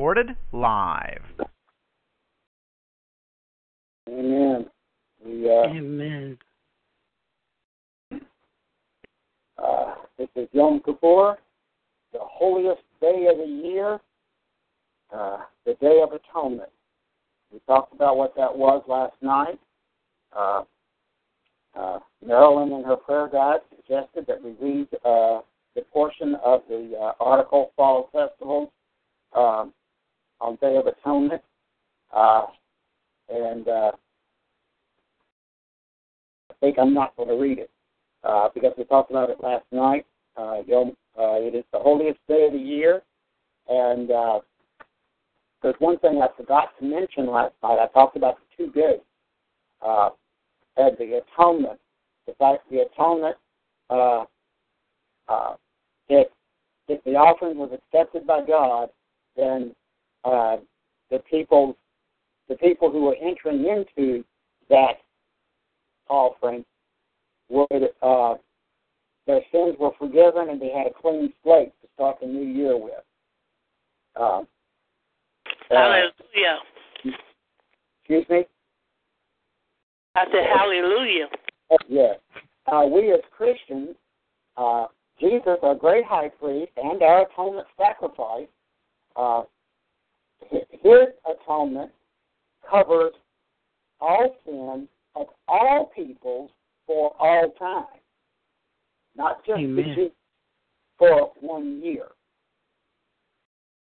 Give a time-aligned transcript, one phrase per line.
[0.00, 1.22] Recorded live.
[4.08, 4.64] Amen.
[5.22, 6.38] We, uh, Amen.
[9.58, 11.36] uh, this is Yom Kippur,
[12.14, 14.00] the holiest day of the year,
[15.14, 16.70] uh, the Day of Atonement.
[17.52, 19.60] We talked about what that was last night.
[20.34, 20.62] Uh,
[21.78, 25.42] uh, Marilyn in her prayer guide suggested that we read uh,
[25.76, 28.72] the portion of the uh, article Fall Festival
[29.36, 29.74] um,
[30.40, 31.42] on Day of Atonement.
[32.14, 32.46] Uh,
[33.28, 33.92] and uh,
[36.50, 37.70] I think I'm not going to read it
[38.24, 40.06] uh, because we talked about it last night.
[40.36, 43.02] Uh, Yom, uh, it is the holiest day of the year,
[43.68, 44.40] and uh,
[45.62, 47.78] there's one thing I forgot to mention last night.
[47.80, 49.00] I talked about the two days,
[49.82, 50.10] uh,
[50.76, 51.78] and the atonement.
[52.26, 53.36] The fact the atonement,
[53.88, 54.24] uh,
[55.28, 55.54] uh,
[56.08, 56.28] if
[56.88, 58.88] if the offering was accepted by God,
[59.36, 59.74] then
[60.24, 60.56] uh,
[61.10, 61.76] the people
[62.48, 64.24] the people who were entering into
[64.68, 64.94] that
[66.08, 66.64] offering
[67.48, 68.34] would uh,
[69.26, 72.76] their sins were forgiven and they had a clean slate to start the new year
[72.76, 72.92] with.
[74.16, 74.42] Uh,
[75.68, 76.58] Hallelujah.
[77.04, 78.44] excuse me.
[80.16, 81.28] I said hallelujah.
[81.88, 82.18] Yes.
[82.70, 83.94] Uh, we as Christians,
[84.56, 84.86] uh,
[85.20, 88.48] Jesus, our great high priest, and our atonement sacrifice,
[89.16, 89.42] uh,
[90.50, 91.90] his atonement
[92.68, 93.12] covers
[94.00, 96.50] all sin of all peoples
[96.86, 97.84] for all time,
[99.16, 99.76] not just Amen.
[99.76, 100.12] the Jews
[100.98, 102.06] for one year.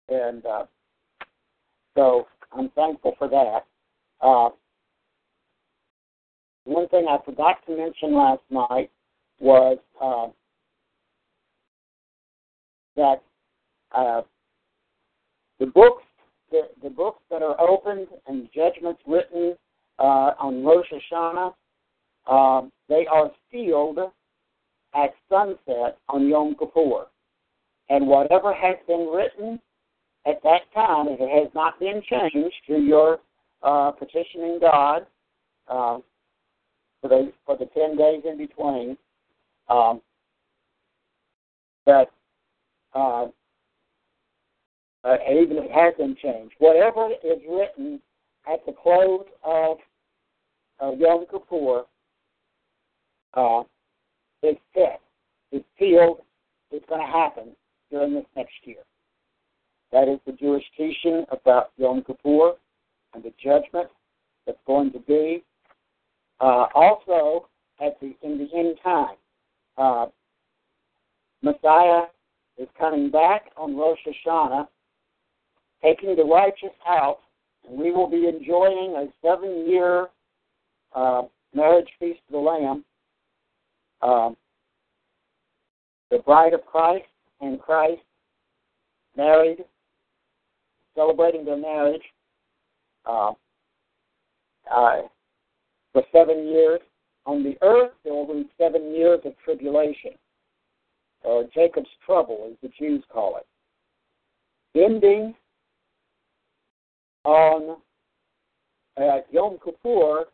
[0.10, 0.66] And uh,
[1.96, 3.66] so I'm thankful for that.
[4.22, 4.50] Uh,
[6.66, 8.90] one thing I forgot to mention last night
[9.40, 10.28] was uh,
[12.96, 13.22] that
[13.94, 14.22] uh,
[15.60, 16.04] the books
[16.54, 19.56] the, the books that are opened and judgments written
[20.00, 21.54] uh, on Rosh Hashanah,
[22.28, 23.98] um, they are sealed
[24.96, 27.08] at sunset on Yom Kippur.
[27.90, 29.60] And whatever has been written
[30.28, 33.20] at that time, if it has not been changed through your
[33.64, 35.08] uh, petitioning God
[35.68, 35.98] uh,
[37.02, 38.96] for the for the ten days in between,
[39.70, 40.02] um,
[41.86, 42.08] that
[42.94, 43.26] uh,
[45.04, 46.56] uh, even if it hasn't changed.
[46.60, 48.00] Whatever is written
[48.52, 49.78] at the close of
[50.80, 51.84] uh, Yom Kippur
[53.34, 53.64] uh,
[54.42, 55.02] is set,
[55.52, 56.22] is sealed,
[56.72, 57.56] it's going to happen
[57.92, 58.84] during this next year.
[59.92, 62.54] That is the Jewish teaching about Yom Kippur
[63.14, 63.90] and the judgment
[64.46, 65.44] that's going to be.
[66.40, 67.48] Uh, also,
[67.80, 69.16] at the in the end time,
[69.78, 70.08] uh,
[71.42, 72.04] Messiah
[72.58, 74.68] is coming back on Rosh Hashanah
[75.84, 77.20] taking the righteous out,
[77.68, 80.08] and we will be enjoying a seven year
[80.96, 81.24] uh,
[81.54, 82.84] marriage feast of the Lamb.
[84.02, 84.38] Um,
[86.10, 87.06] the bride of Christ
[87.42, 88.02] and Christ
[89.18, 89.64] married,
[90.96, 92.02] celebrating their marriage
[93.06, 93.32] uh,
[94.72, 95.02] uh,
[95.92, 96.80] for seven years.
[97.26, 100.12] On the earth, there will be seven years of tribulation,
[101.24, 103.48] or Jacob's trouble, as the Jews call it.
[104.78, 105.34] Ending
[107.24, 107.78] on
[108.98, 110.26] uh, Yom Kippur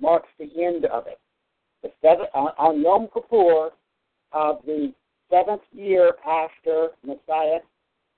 [0.00, 1.18] marks the end of it.
[1.82, 3.70] The seven, on, on Yom Kippur
[4.32, 4.92] of the
[5.30, 7.60] seventh year after Messiah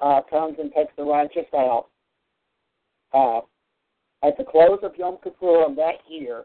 [0.01, 1.87] uh, comes and takes the righteous out,
[3.13, 3.41] uh,
[4.27, 6.45] at the close of Yom Kippur of that year,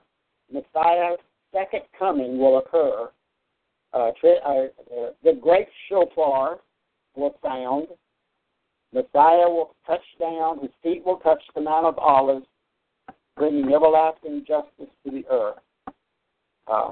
[0.52, 1.20] Messiah's
[1.54, 3.10] second coming will occur.
[3.94, 6.60] Uh, tri- uh, the, the great shofar
[7.16, 7.88] will sound.
[8.94, 12.46] Messiah will touch down, his feet will touch the Mount of Olives,
[13.36, 15.60] bringing everlasting justice to the earth.
[16.68, 16.92] Uh,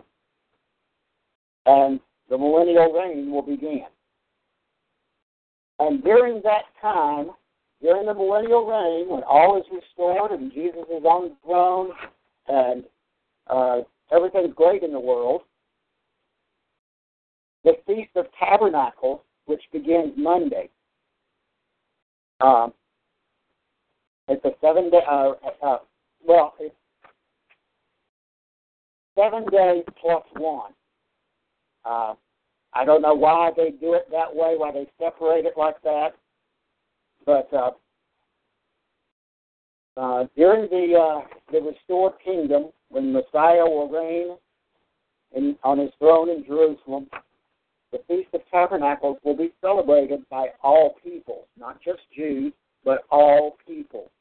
[1.66, 2.00] and
[2.30, 3.86] the millennial reign will begin.
[5.80, 7.32] And during that time,
[7.82, 11.92] during the millennial reign, when all is restored and Jesus is on the throne
[12.48, 12.84] and
[13.48, 15.42] uh, everything's great in the world,
[17.64, 20.70] the Feast of Tabernacles, which begins Monday.
[22.42, 22.74] Um,
[24.28, 25.02] it's a seven day.
[25.10, 25.78] Uh, uh,
[26.26, 26.76] well, it's
[29.18, 30.72] seven days plus one.
[31.86, 32.14] Uh,
[32.74, 36.10] I don't know why they do it that way, why they separate it like that,
[37.26, 37.72] but uh,
[39.96, 44.38] uh, during the uh, the restored kingdom, when Messiah will reign
[45.36, 47.08] in, on his throne in Jerusalem,
[47.92, 52.52] the Feast of Tabernacles will be celebrated by all people, not just Jews,
[52.84, 54.12] but all people.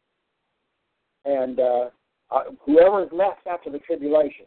[1.25, 1.91] And uh,
[2.31, 4.47] uh, whoever is left after the tribulation,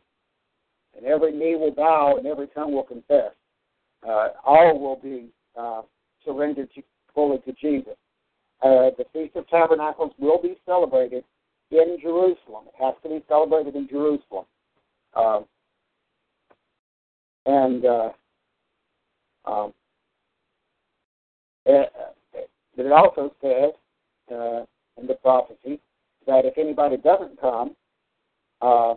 [0.96, 3.32] and every knee will bow and every tongue will confess.
[4.08, 5.28] Uh, all will be
[5.60, 5.82] uh,
[6.26, 6.82] surrendered to,
[7.14, 7.96] fully to Jesus.
[8.62, 11.24] Uh, the Feast of Tabernacles will be celebrated
[11.72, 12.66] in Jerusalem.
[12.68, 14.46] It has to be celebrated in Jerusalem.
[15.14, 15.42] Uh,
[19.46, 19.74] and uh, um,
[21.66, 23.72] it, it also says
[24.32, 24.66] uh,
[25.00, 25.80] in the prophecy
[26.26, 27.76] that if anybody doesn't come,
[28.62, 28.96] uh,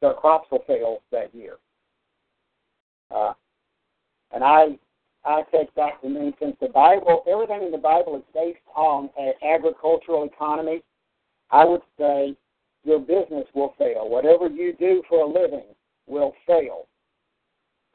[0.00, 1.56] their crops will fail that year.
[3.14, 3.32] Uh,
[4.32, 4.78] and I
[5.24, 9.10] I take that to mean since the Bible, everything in the Bible is based on
[9.18, 10.82] an agricultural economy,
[11.50, 12.34] I would say
[12.84, 14.08] your business will fail.
[14.08, 15.66] Whatever you do for a living
[16.06, 16.86] will fail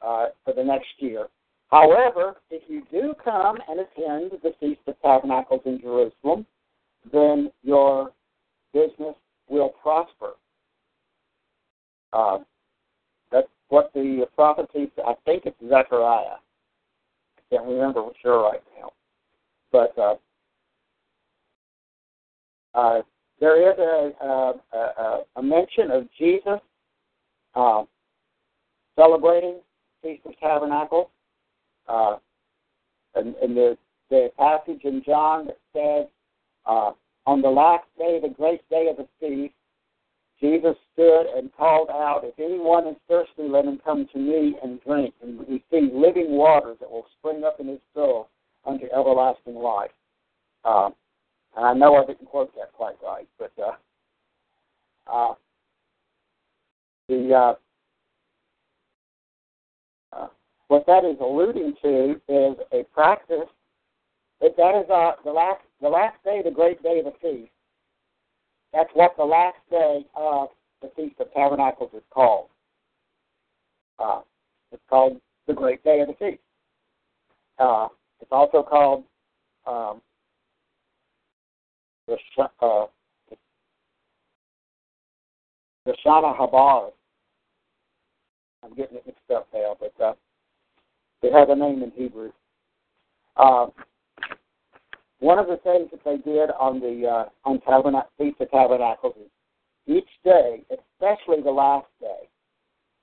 [0.02, 1.28] uh, for the next year.
[1.70, 6.46] However, if you do come and attend the Feast of Tabernacles in Jerusalem,
[7.12, 8.12] then your
[8.72, 9.14] business
[9.48, 10.32] will prosper.
[12.12, 12.38] Uh,
[13.32, 16.36] that's what the prophecy, I think it's Zechariah.
[17.38, 18.92] I can't remember for sure right now.
[19.72, 20.14] But uh,
[22.74, 23.02] uh,
[23.40, 26.60] there is a, a, a, a mention of Jesus
[27.54, 27.84] uh,
[28.96, 29.56] celebrating
[30.06, 31.08] Feast of Tabernacles.
[31.88, 32.16] Uh,
[33.16, 33.56] and, and
[34.38, 36.06] passage in John that says,
[36.66, 36.92] uh,
[37.26, 39.54] on the last day, the great day of the feast,
[40.40, 44.80] Jesus stood and called out, If anyone is thirsty, let him come to me and
[44.84, 48.28] drink, and receive living waters that will spring up in his soul
[48.66, 49.90] unto everlasting life.
[50.64, 50.90] Uh,
[51.56, 53.72] and I know I didn't quote that quite right, but uh,
[55.12, 55.34] uh,
[57.08, 57.56] the
[60.68, 63.48] what that is alluding to is a practice
[64.40, 67.50] that that is uh, the last the last day, the great day of the feast.
[68.72, 70.48] That's what the last day of
[70.82, 72.48] the Feast of Tabernacles is called.
[73.98, 74.20] Uh,
[74.72, 76.42] it's called the Great Day of the Feast.
[77.58, 77.88] Uh,
[78.20, 79.04] it's also called
[79.66, 80.02] um,
[82.06, 82.16] the,
[82.60, 82.86] uh,
[85.86, 86.90] the Shana Habar.
[88.62, 90.18] I'm getting it mixed up now, but
[91.22, 92.30] it has a name in Hebrew.
[93.36, 93.66] Uh,
[95.18, 99.14] one of the things that they did on the uh, on Tabernacle Feast of Tabernacles
[99.16, 99.30] is
[99.86, 102.28] each day, especially the last day,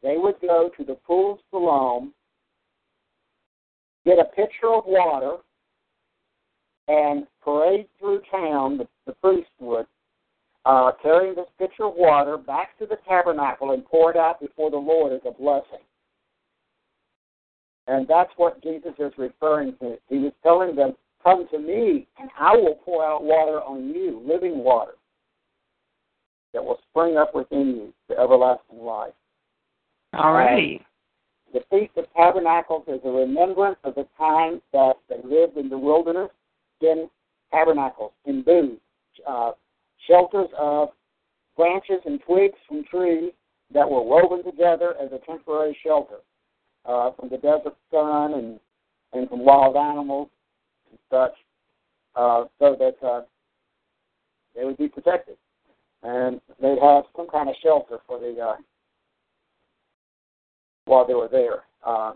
[0.01, 2.13] they would go to the pool of Siloam,
[4.05, 5.37] get a pitcher of water,
[6.87, 8.77] and parade through town.
[8.77, 9.87] The, the priest would
[10.65, 14.71] uh, carrying this pitcher of water back to the tabernacle and pour it out before
[14.71, 15.83] the Lord as a blessing.
[17.87, 19.97] And that's what Jesus is referring to.
[20.07, 20.93] He was telling them,
[21.23, 24.95] Come to me, and I will pour out water on you, living water,
[26.53, 29.13] that will spring up within you to everlasting life.
[30.13, 30.81] All right.
[31.53, 35.77] The Feast of Tabernacles is a remembrance of the time that they lived in the
[35.77, 36.29] wilderness
[36.81, 37.09] in
[37.53, 38.81] tabernacles, in booths,
[39.25, 39.51] uh,
[40.07, 40.89] shelters of
[41.55, 43.31] branches and twigs from trees
[43.73, 46.17] that were woven together as a temporary shelter
[46.85, 48.59] uh, from the desert sun and,
[49.13, 50.29] and from wild animals
[50.89, 51.33] and such,
[52.15, 53.21] uh, so that uh,
[54.55, 55.37] they would be protected.
[56.03, 58.55] And they'd have some kind of shelter for the uh,
[60.85, 61.63] while they were there.
[61.85, 62.13] Uh,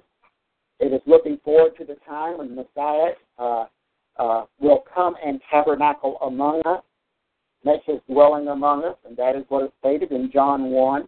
[0.80, 3.66] it is looking forward to the time when Messiah uh,
[4.20, 6.84] uh, will come and tabernacle among us,
[7.64, 11.08] make his dwelling among us, and that is what is stated in John 1.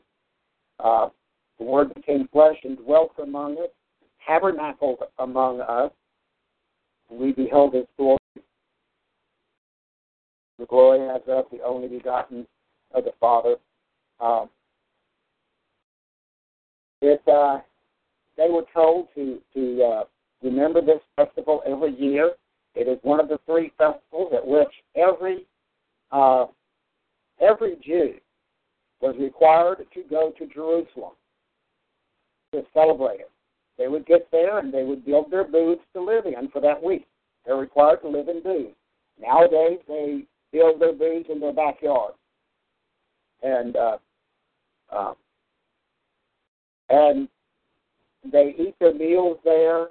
[0.79, 1.09] Uh,
[1.59, 3.69] the Word became flesh and dwelt among us,
[4.25, 5.91] tabernacled among us,
[7.11, 8.17] we beheld his glory.
[10.57, 12.47] The glory as of the only begotten
[12.93, 13.55] of the Father.
[14.19, 14.49] Um,
[17.01, 17.59] uh,
[18.35, 20.03] they were told to to uh,
[20.43, 22.31] remember this festival every year.
[22.75, 25.45] It is one of the three festivals at which every
[26.11, 26.47] uh,
[27.39, 28.15] every Jew
[29.01, 31.13] was required to go to Jerusalem
[32.51, 33.31] to celebrate it.
[33.77, 36.81] they would get there and they would build their booths to live in for that
[36.81, 37.07] week.
[37.45, 38.75] They're required to live in booths.
[39.19, 42.13] Nowadays, they build their booths in their backyard,
[43.43, 43.97] and uh,
[44.91, 45.13] uh,
[46.89, 47.27] and
[48.31, 49.87] they eat their meals there,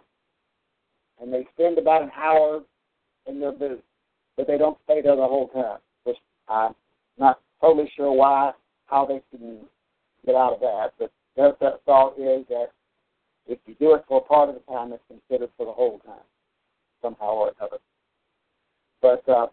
[1.21, 2.63] and they spend about an hour
[3.27, 3.81] in their booth,
[4.37, 5.79] but they don't stay there the whole time.
[6.05, 6.17] Which
[6.49, 6.75] I'm
[7.19, 8.53] not totally sure why,
[8.87, 9.59] how they can
[10.25, 11.53] get out of that, but their
[11.87, 12.69] thought is that
[13.47, 16.01] if you do it for a part of the time, it's considered for the whole
[16.01, 16.27] time,
[17.01, 17.79] somehow or another.
[19.01, 19.47] But uh,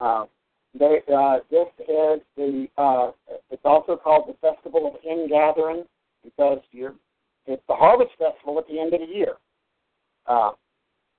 [0.00, 0.26] uh,
[0.78, 2.66] they, uh, this is the.
[2.78, 3.10] Uh,
[3.50, 5.84] it's also called the Festival of Ingathering
[6.24, 6.94] because you're.
[7.46, 9.34] It's the harvest festival at the end of the year,
[10.26, 10.52] uh,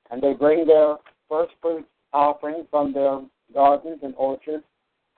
[0.09, 0.95] and they bring their
[1.29, 3.19] first fruit offering from their
[3.53, 4.63] gardens and orchards,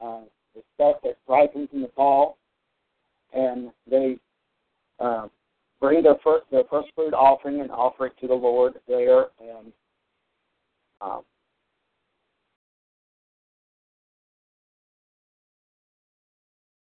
[0.04, 0.22] uh,
[0.56, 2.38] the stuff that ripens in the fall,
[3.34, 4.18] and they
[5.00, 5.28] uh,
[5.80, 9.72] bring their first their first fruit offering and offer it to the Lord there, and
[11.02, 11.22] um,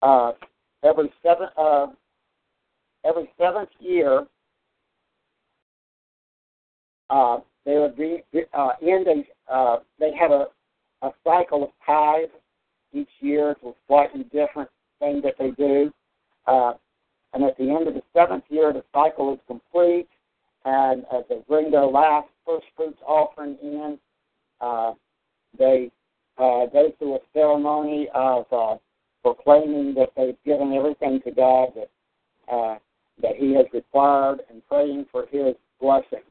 [0.03, 0.33] uh,
[0.85, 1.87] every seven uh,
[3.05, 4.27] every seventh year
[7.11, 10.47] uh, they would be uh, end a uh, they have a,
[11.03, 12.31] a cycle of tithes
[12.95, 13.51] each year.
[13.53, 15.93] It's a slightly different thing that they do.
[16.47, 16.75] Uh,
[17.33, 20.09] and at the end of the seventh year, the cycle is complete.
[20.65, 23.99] And as they bring their last first fruits offering in,
[24.61, 24.93] uh,
[25.59, 25.91] they
[26.39, 28.77] uh, go through a ceremony of uh,
[29.23, 31.91] proclaiming that they've given everything to God that
[32.53, 32.79] uh,
[33.23, 36.25] that He has required, and praying for His blessing.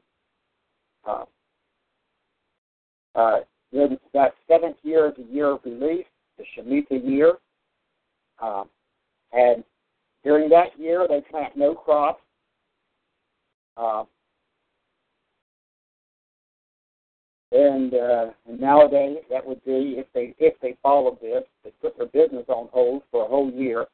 [1.06, 1.24] Uh,
[3.14, 3.40] uh,
[3.72, 6.04] then that seventh year is the year of release,
[6.38, 7.34] the Shemitah year.
[8.40, 8.68] Um,
[9.32, 9.64] and
[10.22, 12.22] during that year, they plant no crops.
[13.76, 14.04] Uh,
[17.52, 21.96] and, uh, and nowadays, that would be if they if they followed this, they put
[21.96, 23.86] their business on hold for a whole year.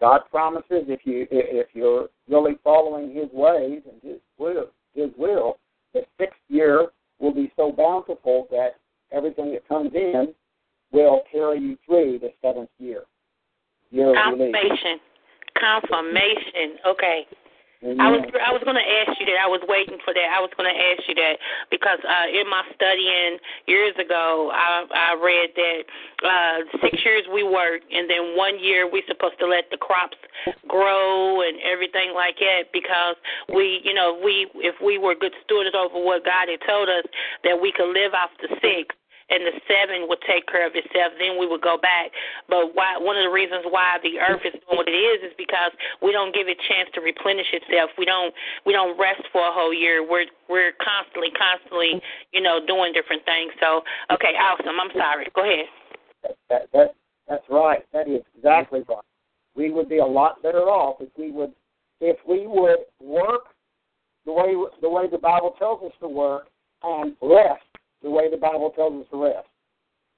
[0.00, 5.58] God promises if you if you're really following His ways and His will, His will,
[5.94, 8.76] the sixth year will be so bountiful that
[9.12, 10.34] everything that comes in
[10.96, 13.02] will carry you through the seventh year.
[13.90, 14.98] year Confirmation.
[15.58, 16.80] Confirmation.
[16.86, 17.26] Okay.
[17.84, 18.00] Mm-hmm.
[18.00, 19.36] I was I was going to ask you that.
[19.36, 20.32] I was waiting for that.
[20.32, 21.36] I was going to ask you that
[21.68, 23.36] because uh, in my studying
[23.68, 25.80] years ago, I I read that
[26.24, 30.16] uh, six years we work, and then one year we supposed to let the crops
[30.64, 33.20] grow and everything like that because
[33.52, 37.04] we, you know, we if we were good stewards over what God had told us
[37.44, 38.96] that we could live off the six
[39.28, 41.12] and the seven would take care of itself.
[41.18, 42.14] Then we would go back.
[42.48, 42.94] But why?
[42.98, 46.12] One of the reasons why the earth is doing what it is is because we
[46.12, 47.90] don't give it a chance to replenish itself.
[47.98, 48.32] We don't
[48.64, 50.06] we don't rest for a whole year.
[50.06, 51.98] We're we're constantly constantly
[52.30, 53.50] you know doing different things.
[53.58, 53.82] So
[54.14, 54.78] okay, awesome.
[54.78, 55.26] I'm sorry.
[55.34, 55.66] Go ahead.
[56.50, 56.94] That, that
[57.28, 57.82] that's right.
[57.92, 59.04] That is exactly right.
[59.54, 61.52] We would be a lot better off if we would
[62.00, 63.50] if we would work
[64.24, 66.46] the way the way the Bible tells us to work
[66.82, 67.65] and rest
[68.02, 69.48] the way the Bible tells us to rest.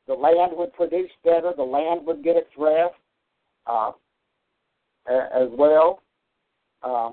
[0.07, 1.53] The land would produce better.
[1.57, 2.95] The land would get its rest
[3.67, 3.93] uh,
[5.07, 6.01] as well.
[6.83, 7.11] Uh,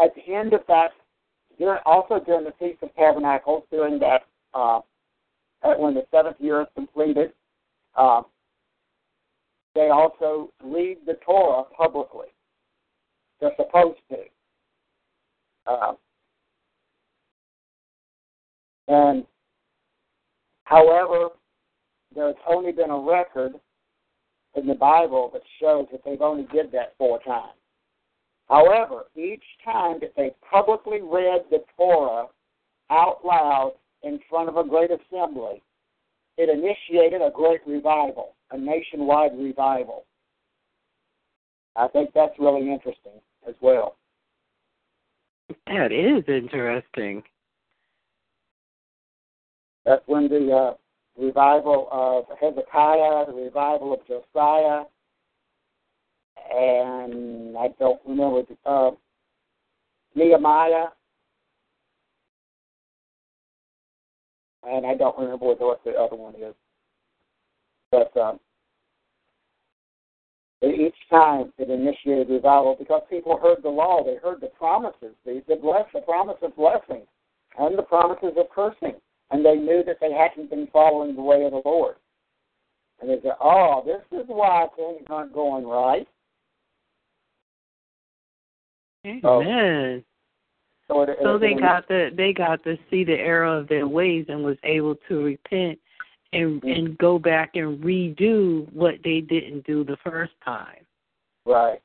[0.00, 0.90] at the end of that,
[1.58, 4.22] during, also during the Feast of Tabernacles, during that,
[4.52, 4.80] uh,
[5.78, 7.32] when the seventh year is completed,
[7.96, 8.22] uh,
[9.74, 12.28] they also read the Torah publicly.
[13.40, 14.16] They're supposed to.
[15.66, 15.92] Uh,
[18.88, 19.24] and
[20.64, 21.28] however,
[22.14, 23.52] there's only been a record
[24.54, 27.58] in the Bible that shows that they've only did that four times.
[28.48, 32.26] However, each time that they publicly read the Torah
[32.90, 33.72] out loud
[34.02, 35.62] in front of a great assembly,
[36.36, 40.04] it initiated a great revival, a nationwide revival.
[41.76, 43.96] I think that's really interesting as well.
[45.66, 47.22] That is interesting.
[49.84, 50.74] That's when the uh,
[51.22, 54.84] revival of Hezekiah, the revival of Josiah,
[56.54, 58.90] and I don't remember uh,
[60.14, 60.86] Nehemiah,
[64.66, 66.54] and I don't remember what the other one is.
[67.90, 68.40] But um,
[70.62, 75.42] each time it initiated revival because people heard the law, they heard the promises, the
[75.46, 77.02] the bless, the promise of blessing,
[77.58, 78.94] and the promises of cursing
[79.34, 81.96] and they knew that they hadn't been following the way of the Lord.
[83.00, 86.06] And they said, "Oh, this is why things aren't going right."
[89.04, 90.04] Amen.
[90.86, 94.26] So, it, so they got the they got to see the error of their ways
[94.28, 95.78] and was able to repent
[96.32, 96.68] and mm-hmm.
[96.68, 100.86] and go back and redo what they didn't do the first time.
[101.44, 101.80] Right.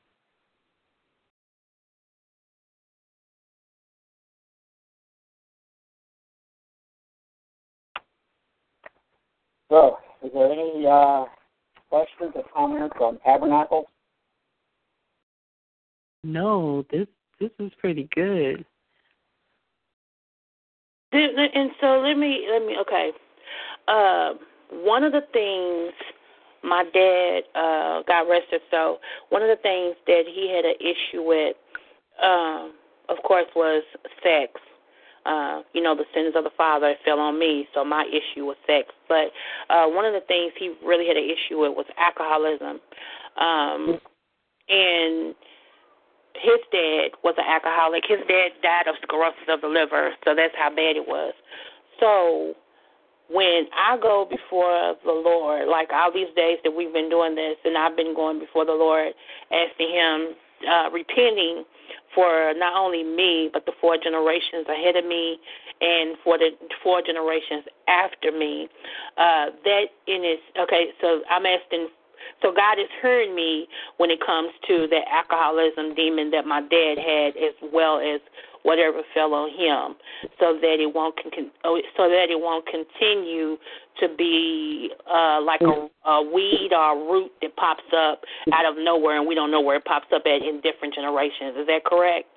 [9.70, 11.24] So, is there any uh,
[11.88, 13.88] questions or comments on Tabernacle?
[16.22, 17.06] No, this
[17.40, 18.66] this is pretty good.
[21.12, 23.12] And so let me let me okay.
[23.88, 24.34] Uh,
[24.70, 25.92] one of the things
[26.62, 28.60] my dad uh, got arrested.
[28.70, 28.98] So
[29.30, 31.56] one of the things that he had an issue with,
[32.22, 32.74] um,
[33.08, 33.82] of course, was
[34.22, 34.60] sex.
[35.30, 38.56] Uh, you know, the sins of the father fell on me, so my issue was
[38.66, 38.88] sex.
[39.08, 39.30] But
[39.70, 42.80] uh, one of the things he really had an issue with was alcoholism.
[43.38, 44.00] Um,
[44.68, 45.34] and
[46.34, 48.02] his dad was an alcoholic.
[48.08, 51.34] His dad died of cirrhosis of the liver, so that's how bad it was.
[52.00, 52.54] So
[53.30, 57.56] when I go before the Lord, like all these days that we've been doing this,
[57.64, 59.14] and I've been going before the Lord,
[59.52, 60.34] asking Him,
[60.66, 61.64] uh, repenting
[62.14, 65.38] for not only me, but the four generations ahead of me
[65.80, 66.50] and for the
[66.82, 68.68] four generations after me.
[69.16, 71.88] Uh, that in its, okay, so I'm asking
[72.42, 73.66] so God is hearing me
[73.96, 78.20] when it comes to the alcoholism demon that my dad had, as well as
[78.62, 79.96] whatever fell on him,
[80.38, 83.56] so that it won't con- oh, so that it won't continue
[84.00, 88.74] to be uh, like a, a weed or a root that pops up out of
[88.78, 91.56] nowhere, and we don't know where it pops up at in different generations.
[91.58, 92.28] Is that correct?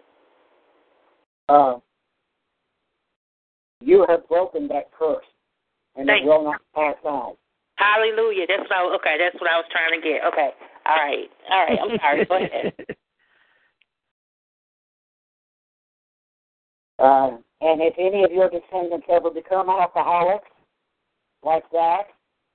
[1.49, 1.75] Uh,
[3.81, 5.25] you have broken that curse,
[5.95, 7.35] and Thank it will not pass on.
[7.75, 8.45] Hallelujah.
[8.47, 10.23] That's what I okay, that's what I was trying to get.
[10.25, 10.51] Okay.
[10.85, 11.29] All right.
[11.49, 11.79] All right.
[11.81, 12.25] I'm sorry.
[12.25, 12.73] Go ahead.
[17.03, 20.47] Uh, and if any of your descendants ever become alcoholics
[21.43, 22.04] like that,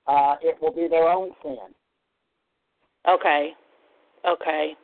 [0.07, 1.57] uh, it will be their own sin.
[3.07, 3.53] Okay.
[4.27, 4.75] Okay.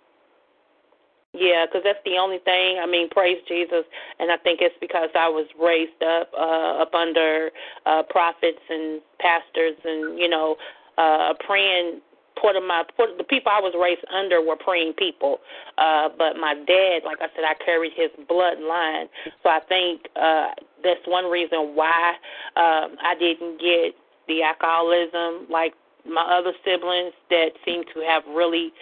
[1.33, 2.77] Yeah, because that's the only thing.
[2.79, 3.83] I mean, praise Jesus,
[4.19, 7.49] and I think it's because I was raised up uh, up under
[7.85, 10.55] uh, prophets and pastors, and you know,
[10.97, 12.01] uh, praying.
[12.41, 15.39] Put my put, the people I was raised under were praying people,
[15.77, 19.07] uh, but my dad, like I said, I carried his bloodline,
[19.41, 20.49] so I think uh,
[20.83, 22.15] that's one reason why
[22.55, 23.95] um, I didn't get
[24.27, 25.73] the alcoholism like
[26.05, 28.73] my other siblings that seem to have really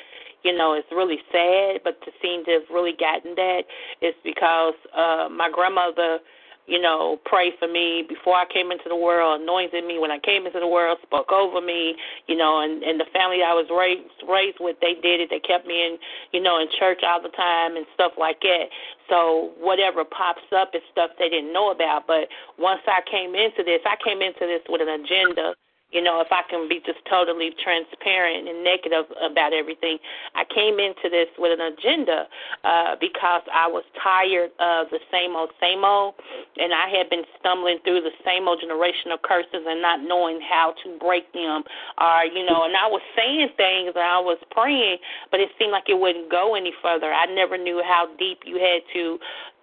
[0.44, 3.64] you know, it's really sad, but to seem to have really gotten that
[4.02, 6.20] is because uh my grandmother,
[6.66, 10.20] you know, pray for me before I came into the world, anointed me when I
[10.20, 11.96] came into the world, spoke over me,
[12.28, 15.30] you know, and and the family I was raised raised with, they did it.
[15.30, 15.98] They kept me in,
[16.32, 18.72] you know, in church all the time and stuff like that.
[19.10, 22.08] So whatever pops up is stuff they didn't know about.
[22.08, 25.56] But once I came into this, I came into this with an agenda
[25.94, 30.02] you know, if I can be just totally transparent and negative about everything,
[30.34, 32.26] I came into this with an agenda
[32.66, 36.16] uh, because I was tired of the same old, same old,
[36.58, 40.74] and I had been stumbling through the same old generational curses and not knowing how
[40.84, 41.64] to break them.
[42.02, 44.98] Or, you know, and I was saying things and I was praying,
[45.30, 47.14] but it seemed like it wouldn't go any further.
[47.14, 49.20] I never knew how deep you had to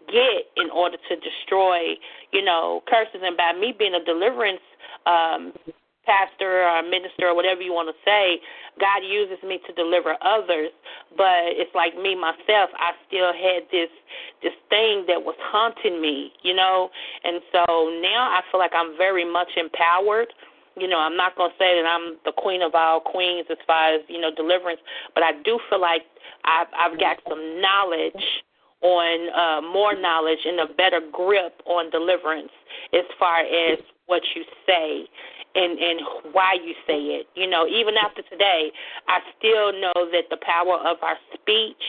[0.07, 1.99] get in order to destroy,
[2.33, 3.21] you know, curses.
[3.23, 4.63] And by me being a deliverance
[5.07, 5.53] um,
[6.07, 8.41] pastor or minister or whatever you want to say,
[8.79, 10.71] God uses me to deliver others.
[11.17, 13.91] But it's like me myself, I still had this
[14.43, 16.91] this thing that was haunting me, you know.
[17.25, 17.65] And so
[18.01, 20.29] now I feel like I'm very much empowered.
[20.77, 23.95] You know, I'm not gonna say that I'm the queen of all queens as far
[23.95, 24.81] as you know deliverance,
[25.15, 26.03] but I do feel like
[26.45, 28.25] I've I've got some knowledge
[28.83, 32.51] on uh, more knowledge and a better grip on deliverance
[32.95, 33.79] as far as
[34.11, 35.07] what you say
[35.55, 36.01] and and
[36.33, 37.27] why you say it.
[37.35, 38.71] You know, even after today,
[39.09, 41.83] I still know that the power of our speech,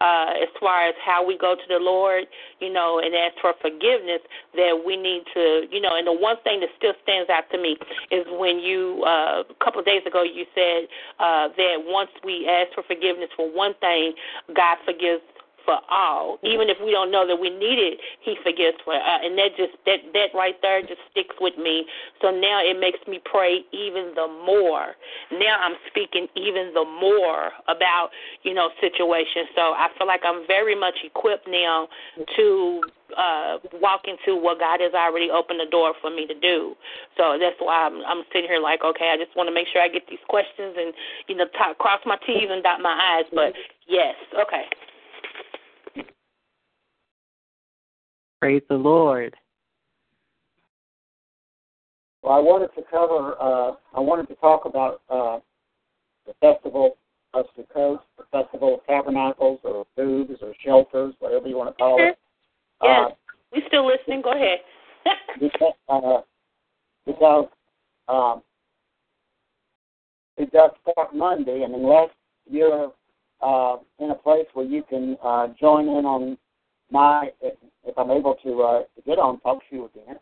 [0.00, 2.26] uh, as far as how we go to the Lord,
[2.60, 4.22] you know, and ask for forgiveness,
[4.54, 7.58] that we need to, you know, and the one thing that still stands out to
[7.58, 7.76] me
[8.10, 10.86] is when you uh, a couple of days ago you said
[11.18, 14.12] uh, that once we ask for forgiveness for one thing,
[14.54, 15.22] God forgives
[15.68, 16.40] for all.
[16.42, 18.96] Even if we don't know that we need it, He forgives for.
[18.96, 21.84] Uh, and that just that that right there just sticks with me.
[22.24, 24.96] So now it makes me pray even the more.
[25.30, 28.08] Now I'm speaking even the more about
[28.48, 29.52] you know situations.
[29.54, 31.88] So I feel like I'm very much equipped now
[32.36, 32.80] to
[33.12, 36.72] uh walk into what God has already opened the door for me to do.
[37.20, 39.84] So that's why I'm I'm sitting here like, okay, I just want to make sure
[39.84, 40.96] I get these questions and
[41.28, 43.28] you know talk, cross my T's and dot my I's.
[43.28, 43.52] But
[43.84, 44.64] yes, okay.
[48.40, 49.34] Praise the Lord.
[52.22, 53.34] Well, I wanted to cover.
[53.40, 55.38] Uh, I wanted to talk about uh,
[56.26, 56.96] the festival
[57.34, 62.00] of Sukkot, the festival of tabernacles, or booths, or shelters, whatever you want to call
[62.00, 62.18] it.
[62.80, 63.14] Yes, uh,
[63.52, 64.22] we still listening.
[64.22, 64.60] Go ahead.
[65.40, 66.20] because uh,
[67.04, 67.48] because
[68.06, 68.42] um,
[70.36, 72.10] it does start Monday, and unless
[72.48, 72.92] you're
[73.40, 76.38] uh, in a place where you can uh, join in on
[76.90, 80.16] my, if, if I'm able to, uh, get on Talk Show again,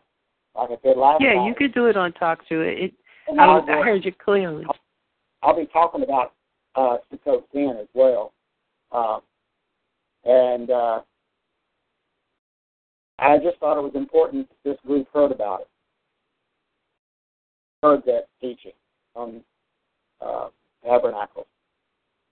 [0.55, 1.45] like I said last yeah, time.
[1.47, 2.61] you could do it on Talk Show.
[2.61, 2.93] It,
[3.37, 4.65] I, I, I heard you clearly.
[4.67, 6.33] I'll, I'll be talking about
[6.75, 8.33] uh, Sukkot then as well.
[8.91, 9.19] Uh,
[10.23, 11.01] and uh,
[13.19, 15.67] I just thought it was important this group heard about it,
[17.83, 18.73] heard that teaching
[19.15, 19.41] on
[20.21, 20.47] uh,
[20.83, 21.47] tabernacle.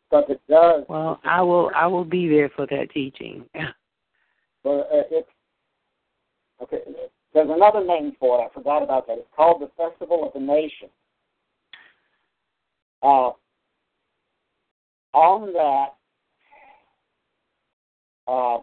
[0.10, 0.84] Because it does.
[0.88, 1.72] Well, I will.
[1.76, 3.46] I will be there for that teaching.
[4.66, 5.30] But uh, it's
[6.64, 6.80] okay.
[7.36, 8.50] There's another name for it.
[8.50, 9.20] I forgot about that.
[9.20, 10.90] It's called the Festival of the Nation.
[13.04, 13.32] Uh,
[15.14, 15.90] on that,
[18.28, 18.58] uh,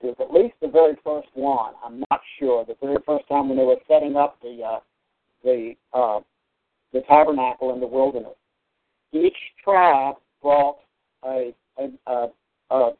[0.00, 1.74] there's at least the very first one.
[1.84, 2.64] I'm not sure.
[2.64, 4.78] The very first time when they were setting up the uh,
[5.42, 6.20] the uh,
[6.92, 8.36] the tabernacle in the wilderness,
[9.10, 10.76] each tribe brought
[11.24, 12.28] a a, a,
[12.70, 12.92] a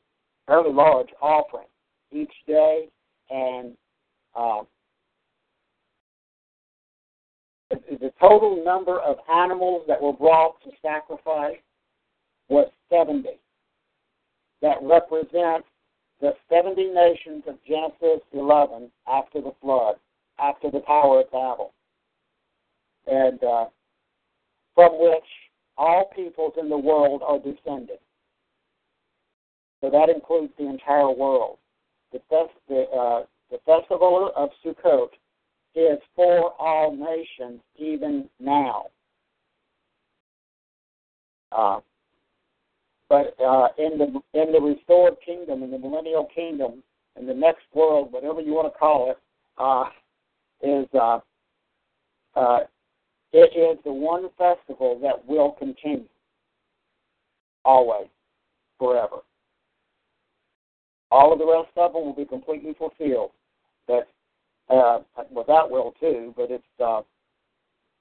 [0.48, 1.66] fairly large offering
[2.14, 2.88] each day,
[3.30, 3.72] and
[4.34, 4.62] uh,
[7.70, 11.58] the total number of animals that were brought to sacrifice
[12.48, 13.28] was 70.
[14.62, 15.66] That represents
[16.20, 19.96] the 70 nations of Genesis 11 after the flood,
[20.38, 21.72] after the Tower of Babel,
[23.06, 23.66] and uh,
[24.74, 25.24] from which
[25.76, 27.98] all peoples in the world are descended.
[29.80, 31.58] So that includes the entire world.
[32.14, 32.20] The,
[32.68, 35.08] the, uh, the festival of Sukkot
[35.74, 38.86] is for all nations even now.
[41.50, 41.80] Uh,
[43.08, 46.82] but uh, in the in the restored kingdom, in the millennial kingdom,
[47.18, 49.18] in the next world, whatever you want to call it,
[49.58, 49.84] uh,
[50.62, 51.18] is uh,
[52.36, 52.60] uh,
[53.32, 56.08] it is the one festival that will continue
[57.64, 58.06] always,
[58.78, 59.18] forever.
[61.14, 63.30] All of the rest of them will be completely fulfilled.
[63.86, 64.08] But
[64.68, 64.98] uh,
[65.30, 67.02] well, that will too, but it's uh,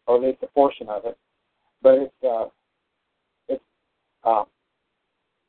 [0.07, 1.15] or at least a portion of it.
[1.83, 2.45] But it's uh,
[3.47, 3.63] it's
[4.23, 4.45] uh,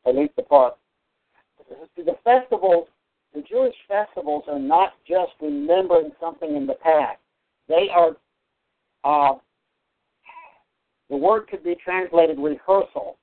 [0.06, 0.76] at least the part.
[1.96, 2.86] The festivals,
[3.34, 7.18] the Jewish festivals, are not just remembering something in the past.
[7.66, 8.14] They are.
[9.04, 9.38] Uh,
[11.08, 13.16] the word could be translated rehearsal,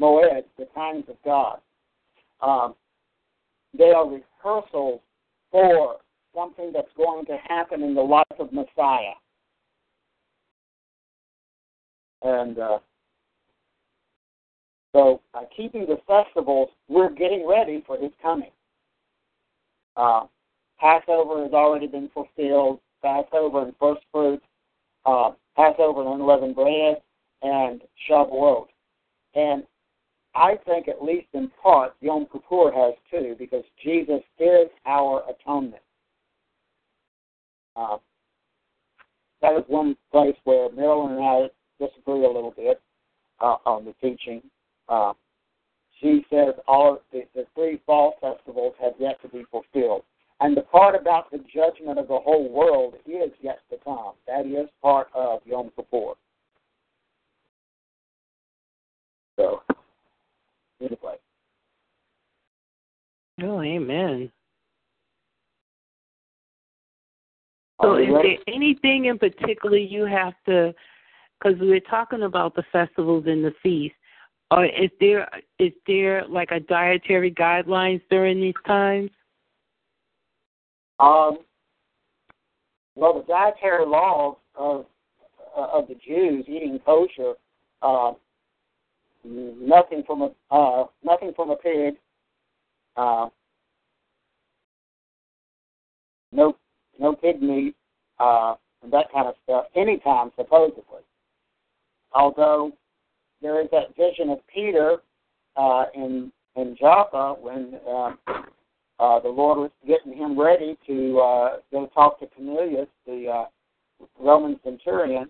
[0.00, 1.60] moed, the times of God.
[2.40, 2.74] Um,
[3.76, 5.00] they are rehearsals
[5.50, 5.96] for
[6.34, 9.14] something that's going to happen in the life of Messiah.
[12.22, 12.78] And uh,
[14.92, 18.50] so, by keeping the festivals, we're getting ready for his coming.
[19.96, 20.26] Uh,
[20.78, 22.80] Passover has already been fulfilled.
[23.02, 24.44] Passover and first fruits,
[25.06, 27.02] uh, Passover and unleavened bread,
[27.42, 28.66] and Shavuot.
[29.34, 29.64] And
[30.34, 35.82] I think, at least in part, Yom Kippur has too, because Jesus is our atonement.
[37.76, 37.98] Uh,
[39.42, 42.80] that is one place where Marilyn and I disagree a little bit
[43.40, 44.42] uh, on the teaching.
[44.88, 45.12] Uh,
[46.00, 50.02] she says all the, the three fall festivals have yet to be fulfilled.
[50.40, 54.14] And the part about the judgment of the whole world is yet to come.
[54.26, 56.14] That is part of Yom Kippur.
[59.36, 59.62] So,
[60.82, 61.16] anyway.
[63.42, 64.30] Oh, amen.
[67.80, 70.72] So, is there anything in particular you have to?
[71.38, 73.96] Because we're talking about the festivals and the feasts.
[74.52, 79.10] Or is there is there like a dietary guidelines during these times?
[81.00, 81.38] Um.
[82.94, 84.84] Well, the dietary laws of
[85.56, 87.32] uh, of the Jews eating kosher,
[87.80, 88.12] uh,
[89.24, 91.94] nothing from a uh, nothing from a pig,
[92.96, 93.28] uh,
[96.32, 96.56] no
[96.98, 97.74] no pig meat,
[98.18, 98.54] uh,
[98.90, 99.66] that kind of stuff.
[99.76, 101.02] Anytime, supposedly.
[102.14, 102.72] Although
[103.40, 104.98] there is that vision of Peter
[105.56, 108.12] uh, in in Joppa when uh,
[108.98, 113.44] uh, the Lord was getting him ready to uh, go talk to Cornelius, the uh,
[114.20, 115.28] Roman centurion.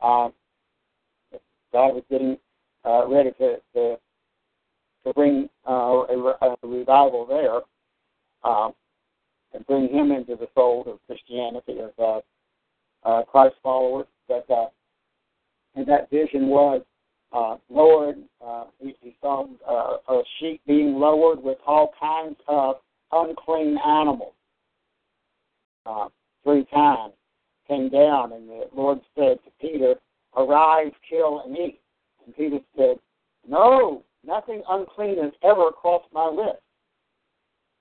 [0.00, 0.28] Uh,
[1.72, 2.36] God was getting
[2.84, 3.96] uh, ready to, to
[5.04, 7.60] to bring uh, a, a revival there.
[8.44, 8.72] Um,
[9.54, 14.06] and bring him into the fold of Christianity of uh, uh, Christ followers.
[14.28, 14.66] But uh,
[15.74, 16.82] and that vision was
[17.32, 18.18] uh, lowered.
[18.44, 22.76] Uh, he, he saw uh, a sheep being lowered with all kinds of
[23.10, 24.34] unclean animals.
[25.84, 26.08] Uh,
[26.44, 27.12] three times
[27.66, 29.94] came down, and the Lord said to Peter,
[30.36, 31.80] "Arise, kill, and eat."
[32.26, 32.98] And Peter said,
[33.46, 36.62] "No, nothing unclean has ever crossed my lips."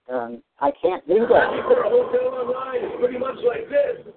[0.08, 1.28] And I can't do that.
[1.28, 4.14] The hotel online is pretty much like this.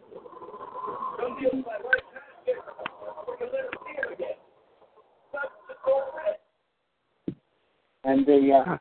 [1.21, 2.57] Come get my right basket.
[3.29, 4.37] We can let her see it again.
[8.05, 8.77] And the uh,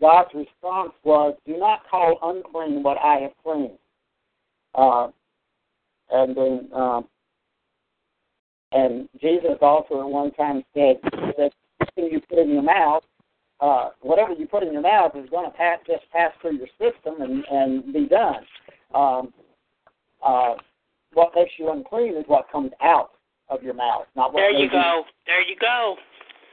[0.00, 3.78] God's response was, "Do not call unclean what I have cleaned."
[4.74, 5.08] Uh,
[6.10, 7.06] and then, um,
[8.76, 13.02] and Jesus also at one time said that anything you put in your mouth,
[13.60, 16.68] uh, whatever you put in your mouth is going to pass just pass through your
[16.78, 18.44] system and and be done.
[18.94, 19.32] Um,
[20.24, 20.54] uh,
[21.14, 23.12] what makes you unclean is what comes out
[23.48, 24.40] of your mouth, not what.
[24.40, 25.04] There you go.
[25.26, 25.96] There you go.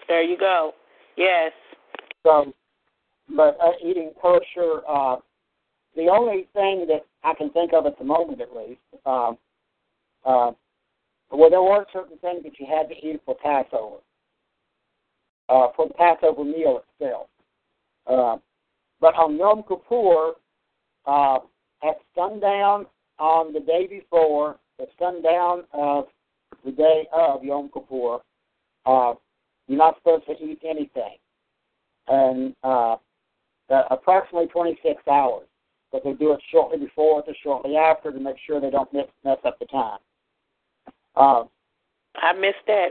[0.08, 0.72] There you go.
[1.18, 1.52] Yes.
[2.24, 2.54] So,
[3.36, 5.18] but uh, eating kosher, uh,
[5.96, 9.38] the only thing that I can think of at the moment, at least, um,
[10.26, 10.52] uh,
[11.38, 13.98] well, there were certain things that you had to eat for Passover,
[15.50, 17.28] uh, for the Passover meal itself.
[18.08, 18.38] Uh,
[19.00, 20.34] but on Yom Kippur,
[21.06, 21.40] uh,
[21.84, 22.86] at sundown
[23.20, 26.06] on the day before, the sundown of
[26.66, 28.20] the day of Yom Kippur,
[28.86, 29.14] uh,
[29.68, 31.18] you're not supposed to eat anything.
[32.08, 32.98] And uh,
[33.70, 35.48] uh, approximately 26 hours.
[35.92, 39.08] But they do it shortly before to shortly after to make sure they don't mess,
[39.24, 40.00] mess up the time.
[41.16, 41.44] Uh,
[42.16, 42.90] I missed that.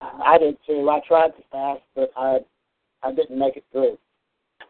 [0.00, 0.88] I did too.
[0.90, 2.38] I tried to fast, but I
[3.02, 3.98] I didn't make it through.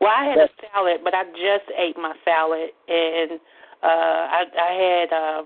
[0.01, 3.33] Well, I had a salad, but I just ate my salad, and
[3.83, 5.43] uh I I had uh,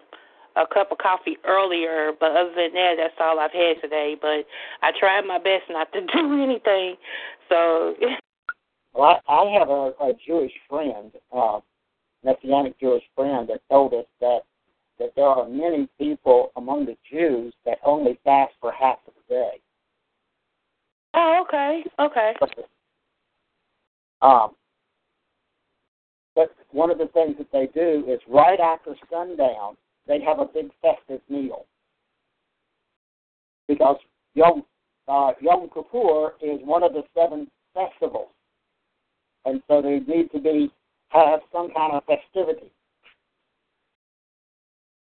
[0.57, 4.16] a cup of coffee earlier, but other than that, that's all I've had today.
[4.20, 4.46] But
[4.83, 6.96] I tried my best not to do anything.
[7.49, 7.94] So.
[8.92, 11.61] well, I, I have a, a Jewish friend, uh,
[12.25, 14.40] Messianic Jewish friend, that told us that
[15.01, 19.35] that there are many people among the Jews that only fast for half of the
[19.35, 19.51] day.
[21.15, 22.35] Oh, okay, okay.
[24.23, 24.51] Um,
[26.37, 30.45] but one of the things that they do is right after sundown, they have a
[30.45, 31.65] big festive meal
[33.67, 33.97] because
[34.35, 34.65] Yom
[35.09, 38.29] uh, Yom Kippur is one of the seven festivals,
[39.45, 40.71] and so they need to be
[41.09, 42.71] have some kind of festivity.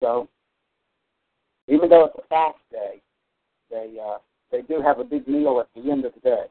[0.01, 0.29] So,
[1.67, 3.01] even though it's a fast day,
[3.69, 4.17] they uh,
[4.51, 6.45] they do have a big meal at the end of the day.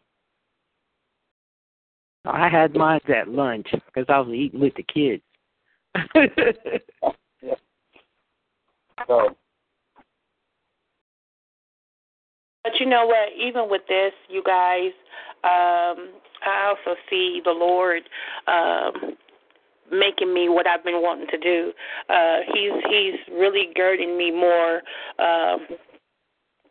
[2.24, 5.22] I had mine at lunch because I was eating with the kids.
[7.42, 7.54] yeah.
[9.06, 9.36] So.
[12.64, 13.28] But you know what?
[13.40, 14.90] Even with this, you guys,
[15.44, 16.10] um,
[16.44, 18.02] I also see the Lord
[18.48, 19.16] um,
[19.90, 21.72] making me what I've been wanting to do.
[22.08, 24.82] Uh, he's He's really girding me more.
[25.18, 25.66] Um,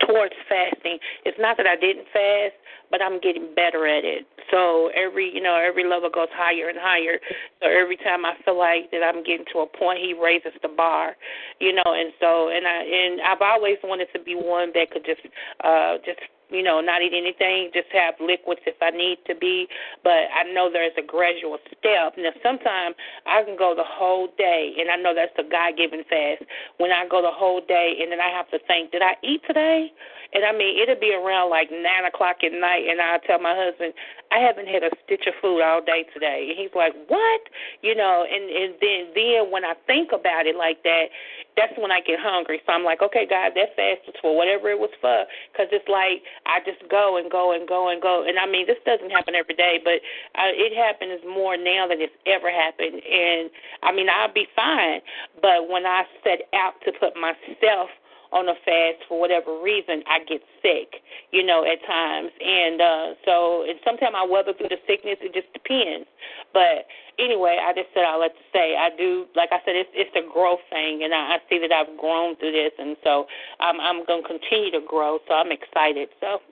[0.06, 1.00] towards fasting.
[1.24, 2.56] It's not that I didn't fast,
[2.92, 4.26] but I'm getting better at it.
[4.52, 7.20] So every you know every level goes higher and higher.
[7.62, 10.70] So every time I feel like that I'm getting to a point, he raises the
[10.70, 11.16] bar,
[11.60, 11.88] you know.
[11.88, 15.22] And so and I and I've always wanted to be one that could just
[15.64, 19.68] uh just you know, not eat anything, just have liquids if I need to be.
[20.04, 22.14] But I know there's a gradual step.
[22.18, 26.04] Now, sometimes I can go the whole day, and I know that's the God given
[26.10, 26.44] fast.
[26.78, 29.42] When I go the whole day, and then I have to think, did I eat
[29.48, 29.92] today?
[30.34, 33.56] And I mean, it'll be around like nine o'clock at night, and I'll tell my
[33.56, 33.94] husband,
[34.32, 37.42] I haven't had a stitch of food all day today, and he's like, what?
[37.82, 41.08] You know, and and then then when I think about it like that,
[41.56, 42.60] that's when I get hungry.
[42.66, 45.88] So I'm like, okay, God, that fast was for whatever it was for, because it's
[45.88, 48.24] like I just go and go and go and go.
[48.28, 50.00] And I mean, this doesn't happen every day, but
[50.38, 53.02] uh, it happens more now than it's ever happened.
[53.02, 53.50] And
[53.84, 55.02] I mean, I'll be fine,
[55.42, 57.90] but when I set out to put myself
[58.36, 61.00] on a fast for whatever reason, I get sick,
[61.32, 62.32] you know, at times.
[62.44, 66.06] And uh so and sometimes I weather through the sickness, it just depends.
[66.52, 66.86] But
[67.18, 70.16] anyway, I just said I'll let you say I do like I said, it's it's
[70.20, 73.26] a growth thing and I, I see that I've grown through this and so
[73.64, 76.10] I'm I'm gonna continue to grow, so I'm excited.
[76.20, 76.44] So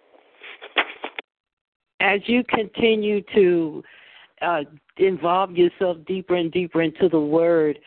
[2.00, 3.84] as you continue to
[4.42, 4.64] uh,
[4.98, 7.80] involve yourself deeper and deeper into the word,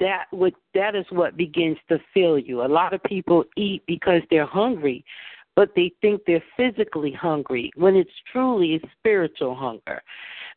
[0.00, 2.62] that would that is what begins to fill you.
[2.62, 5.04] A lot of people eat because they're hungry,
[5.54, 10.02] but they think they're physically hungry when it's truly a spiritual hunger.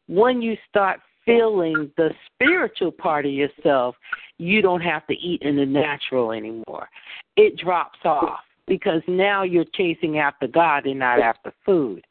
[0.07, 3.95] When you start fulfilling the spiritual part of yourself,
[4.37, 6.89] you don't have to eat in the natural anymore.
[7.35, 12.05] It drops off because now you're chasing after God and not after food.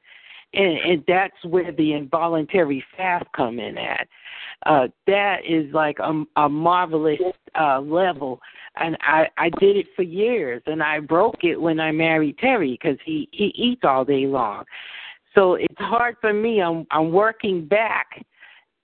[0.54, 4.08] And, and that's where the involuntary fast come in at.
[4.66, 7.20] Uh, that is like a, a marvelous
[7.58, 8.40] uh, level,
[8.76, 12.72] and I I did it for years, and I broke it when I married Terry
[12.80, 14.64] because he he eats all day long.
[15.34, 16.60] So it's hard for me.
[16.60, 18.24] I'm I'm working back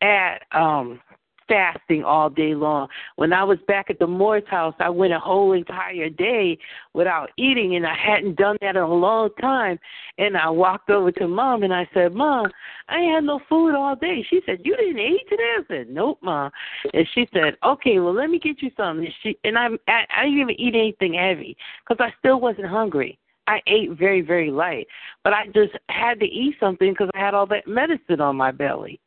[0.01, 1.01] at um
[1.49, 2.89] fasting all day long.
[3.17, 6.59] When I was back at the Moore's house, I went a whole entire day
[6.93, 9.79] without eating, and I hadn't done that in a long time.
[10.19, 12.47] And I walked over to mom and I said, Mom,
[12.89, 14.25] I had no food all day.
[14.29, 15.55] She said, You didn't eat today?
[15.59, 16.51] I said, Nope, mom.
[16.93, 19.07] And she said, Okay, well, let me get you something.
[19.07, 22.67] And she and I I, I didn't even eat anything heavy because I still wasn't
[22.67, 23.19] hungry.
[23.47, 24.87] I ate very, very light,
[25.23, 28.51] but I just had to eat something because I had all that medicine on my
[28.51, 29.01] belly.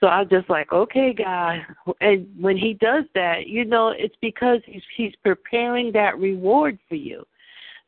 [0.00, 1.60] So I'm just like, okay, God.
[2.00, 6.96] And when He does that, you know, it's because He's He's preparing that reward for
[6.96, 7.24] you.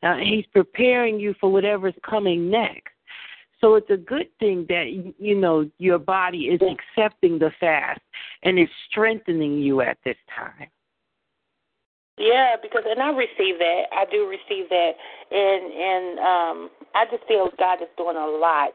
[0.03, 2.93] Uh, he's preparing you for whatever's coming next.
[3.61, 8.01] So it's a good thing that you know your body is accepting the fast
[8.45, 10.69] and is strengthening you at this time.
[12.19, 13.83] Yeah, because and I receive that.
[13.93, 14.93] I do receive that,
[15.33, 18.71] and and um I just feel God is doing a lot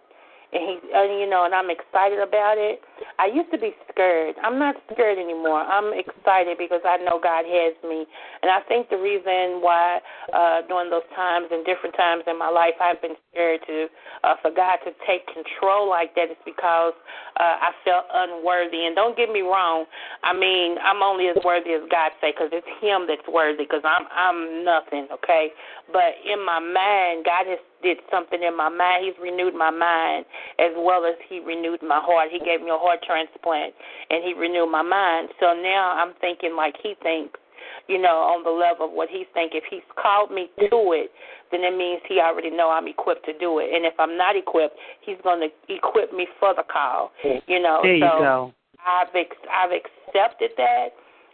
[0.53, 2.81] and he and you know and I'm excited about it.
[3.19, 4.35] I used to be scared.
[4.43, 5.61] I'm not scared anymore.
[5.61, 8.05] I'm excited because I know God has me.
[8.41, 9.99] And I think the reason why
[10.33, 13.87] uh during those times and different times in my life I've been scared to
[14.23, 16.93] uh for God to take control like that is because
[17.41, 18.85] uh I felt unworthy.
[18.85, 19.85] And don't get me wrong.
[20.23, 23.81] I mean, I'm only as worthy as God say cuz it's him that's worthy cuz
[23.83, 25.51] I'm I'm nothing, okay?
[25.91, 29.05] But in my mind, God has did something in my mind.
[29.05, 30.25] He's renewed my mind
[30.57, 32.29] as well as he renewed my heart.
[32.31, 33.75] He gave me a heart transplant
[34.09, 35.29] and he renewed my mind.
[35.39, 37.39] So now I'm thinking like he thinks,
[37.87, 39.59] you know, on the level of what he's thinking.
[39.59, 41.11] If he's called me to it,
[41.51, 43.75] then it means he already know I'm equipped to do it.
[43.75, 47.11] And if I'm not equipped, he's going to equip me for the call.
[47.47, 48.53] You know, there you so go.
[48.85, 50.89] I've ex- I've accepted that,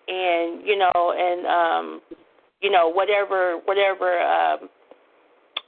[0.07, 2.01] and you know, and um,
[2.61, 4.69] you know, whatever whatever um,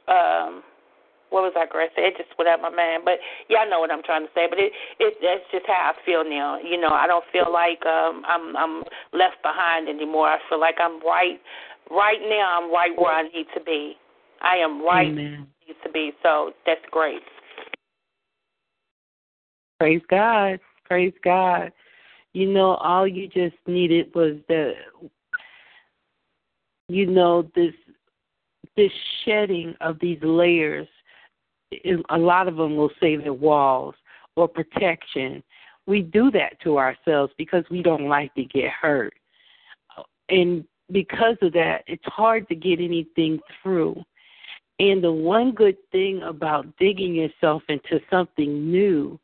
[0.08, 0.64] um,
[1.32, 2.08] what was I going to say?
[2.08, 3.04] It just went out my mind.
[3.04, 3.18] But
[3.48, 4.46] y'all know what I'm trying to say.
[4.48, 6.60] But it it that's just how I feel now.
[6.60, 10.28] You know, I don't feel like um I'm I'm left behind anymore.
[10.28, 11.40] I feel like I'm right
[11.90, 13.96] right now I'm right where I need to be.
[14.42, 15.16] I am right Amen.
[15.18, 16.12] where I need to be.
[16.22, 17.24] So that's great.
[19.80, 20.60] Praise God.
[20.86, 21.72] Praise God.
[22.34, 24.74] You know, all you just needed was the
[26.92, 27.74] you know, this
[28.76, 28.92] this
[29.24, 30.88] shedding of these layers
[32.10, 33.96] a lot of them will say they're walls
[34.36, 35.44] or protection.
[35.88, 39.14] We do that to ourselves because we don't like to get hurt.
[40.30, 44.02] And because of that, it's hard to get anything through.
[44.80, 49.20] And the one good thing about digging yourself into something new,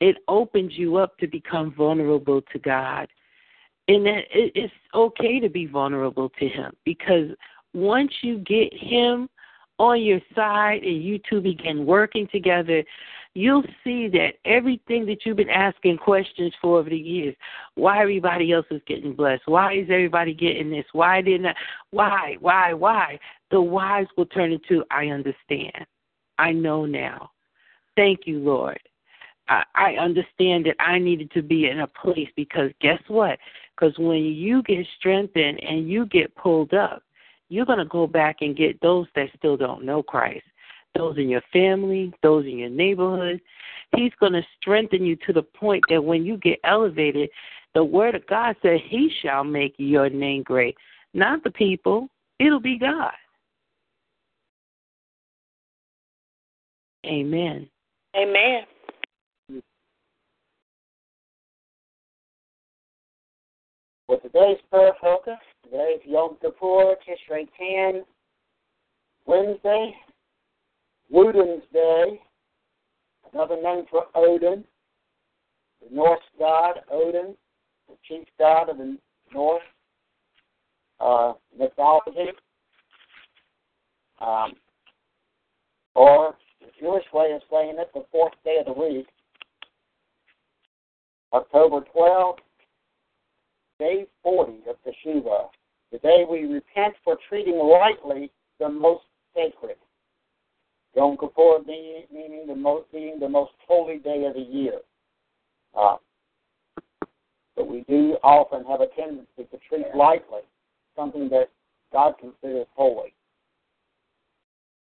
[0.00, 3.08] it opens you up to become vulnerable to God.
[3.88, 7.30] And that it's okay to be vulnerable to Him because
[7.74, 9.28] once you get Him
[9.82, 12.84] on your side and you two begin working together,
[13.34, 17.34] you'll see that everything that you've been asking questions for over the years,
[17.74, 21.54] why everybody else is getting blessed, why is everybody getting this, why didn't I,
[21.90, 23.18] why, why, why,
[23.50, 25.84] the whys will turn into I understand.
[26.38, 27.32] I know now.
[27.96, 28.78] Thank you, Lord.
[29.48, 33.36] I, I understand that I needed to be in a place because guess what?
[33.74, 37.02] Because when you get strengthened and you get pulled up,
[37.52, 40.44] you're going to go back and get those that still don't know Christ,
[40.96, 43.40] those in your family, those in your neighborhood.
[43.94, 47.28] He's going to strengthen you to the point that when you get elevated,
[47.74, 50.76] the word of God said, He shall make your name great.
[51.12, 53.12] Not the people, it'll be God.
[57.04, 57.68] Amen.
[58.16, 58.62] Amen.
[64.20, 67.48] Today's prayer focus, today's Yom Kippur, Tishrei
[67.92, 68.04] 10,
[69.24, 69.94] Wednesday,
[71.08, 72.20] Woden's Day,
[73.32, 74.64] another name for Odin,
[75.80, 77.34] the Norse god Odin,
[77.88, 78.98] the chief god of the
[79.32, 79.62] Norse
[81.00, 82.32] uh, mythology,
[84.20, 84.52] um,
[85.94, 89.06] or the Jewish way of saying it, the fourth day of the week,
[91.32, 92.36] October 12th,
[93.82, 95.48] day 40 of Teshuvah,
[95.90, 98.30] the day we repent for treating lightly
[98.60, 99.02] the most
[99.34, 99.76] sacred.
[100.94, 104.78] Yom Kippur being, meaning the most, being the most holy day of the year.
[105.76, 105.96] Uh,
[107.56, 110.42] but we do often have a tendency to treat lightly
[110.94, 111.48] something that
[111.92, 113.12] God considers holy.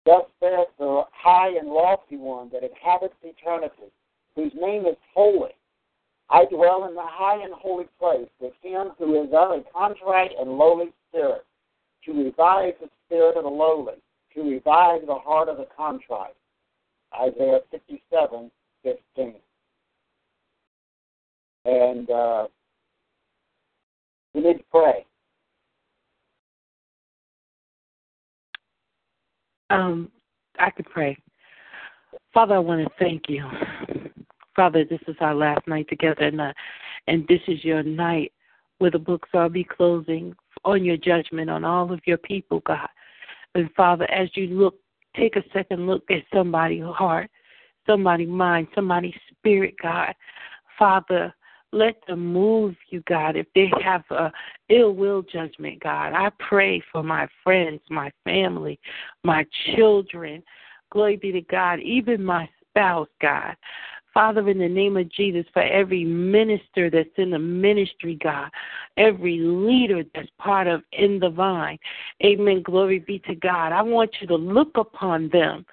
[0.05, 3.91] Thus says the high and lofty one that inhabits eternity,
[4.37, 5.57] whose name is holy.
[6.29, 10.33] I dwell in the high and holy place with him who is of a contrite
[10.39, 11.45] and lowly spirit,
[12.05, 13.95] to revive the spirit of the lowly,
[14.35, 16.35] to revive the heart of the contrite.
[17.19, 18.51] Isaiah 57,
[18.83, 19.35] 15.
[21.65, 22.47] And uh,
[24.35, 25.07] we need to pray.
[29.71, 30.11] Um,
[30.59, 31.17] I could pray.
[32.33, 33.45] Father, I want to thank you.
[34.57, 36.53] Father, this is our last night together, and, uh,
[37.07, 38.33] and this is your night
[38.79, 40.35] where the books are be closing
[40.65, 42.89] on your judgment on all of your people, God.
[43.55, 44.75] And Father, as you look,
[45.15, 47.31] take a second look at somebody's heart,
[47.87, 50.15] somebody's mind, somebody's spirit, God.
[50.79, 51.35] Father,
[51.73, 53.37] let them move you, God.
[53.37, 54.33] If they have a
[54.69, 58.79] ill will judgment, God, I pray for my friends, my family,
[59.23, 60.43] my children.
[60.91, 63.57] Glory be to God, even my spouse, God.
[64.17, 68.49] Father, in the name of Jesus, for every minister that's in the ministry, God,
[68.97, 71.79] every leader that's part of In the Vine,
[72.25, 72.63] amen.
[72.63, 73.73] Glory be to God.
[73.73, 75.67] I want you to look upon them.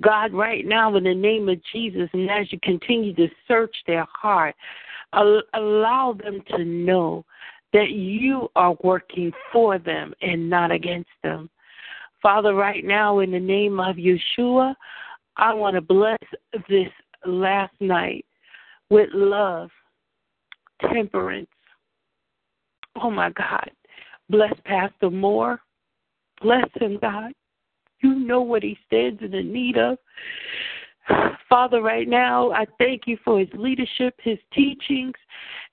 [0.00, 4.08] God, right now, in the name of Jesus, and as you continue to search their
[4.12, 4.56] heart,
[5.12, 7.24] allow them to know
[7.72, 11.48] that you are working for them and not against them.
[12.20, 14.74] Father, right now, in the name of Yeshua,
[15.36, 16.18] I want to bless
[16.68, 16.88] this
[17.26, 18.24] last night
[18.90, 19.70] with love,
[20.92, 21.48] temperance.
[23.00, 23.70] Oh my God.
[24.30, 25.60] Bless Pastor Moore.
[26.42, 27.32] Bless him, God.
[28.02, 29.98] You know what he stands in the need of.
[31.48, 35.14] Father, right now, I thank you for his leadership, his teachings.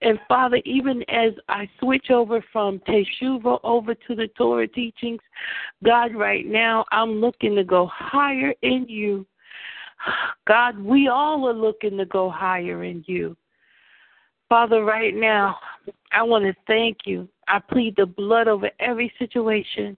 [0.02, 5.22] And Father, even as I switch over from Teshuva over to the Torah teachings,
[5.84, 9.26] God, right now, I'm looking to go higher in you.
[10.47, 13.36] God, we all are looking to go higher in you.
[14.49, 15.58] Father, right now,
[16.12, 17.30] I want to thank you.
[17.47, 19.97] I plead the blood over every situation.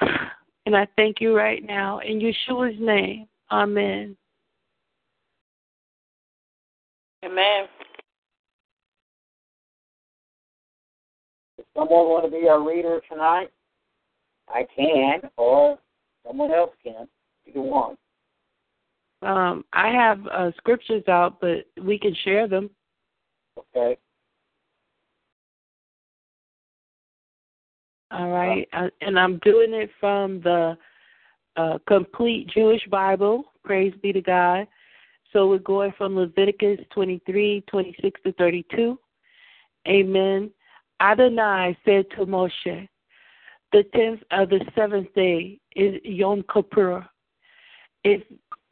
[0.00, 2.00] And I thank you right now.
[2.00, 4.16] In Yeshua's name, amen.
[7.24, 7.66] Amen.
[11.56, 13.50] Does someone want to be our reader tonight?
[14.48, 15.78] I can, or
[16.26, 17.08] someone else can.
[17.46, 17.96] Either one.
[19.22, 22.70] Um, I have uh, scriptures out, but we can share them.
[23.58, 23.96] Okay.
[28.10, 30.76] All right, uh, and I'm doing it from the
[31.56, 33.44] uh, complete Jewish Bible.
[33.64, 34.68] Praise be to God.
[35.32, 38.98] So we're going from Leviticus 23, 26 to 32.
[39.88, 40.50] Amen.
[41.00, 42.88] Adonai said to Moshe,
[43.72, 47.06] The tenth of the seventh day is Yom Kippur.
[48.04, 48.22] If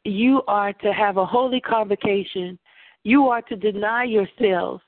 [0.05, 2.57] you are to have a holy convocation.
[3.03, 4.83] You are to deny yourselves,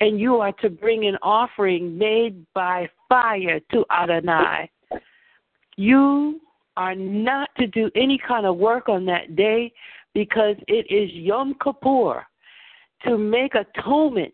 [0.00, 4.70] and you are to bring an offering made by fire to Adonai.
[5.76, 6.40] You
[6.76, 9.72] are not to do any kind of work on that day
[10.14, 12.24] because it is Yom Kippur
[13.04, 14.32] to make atonement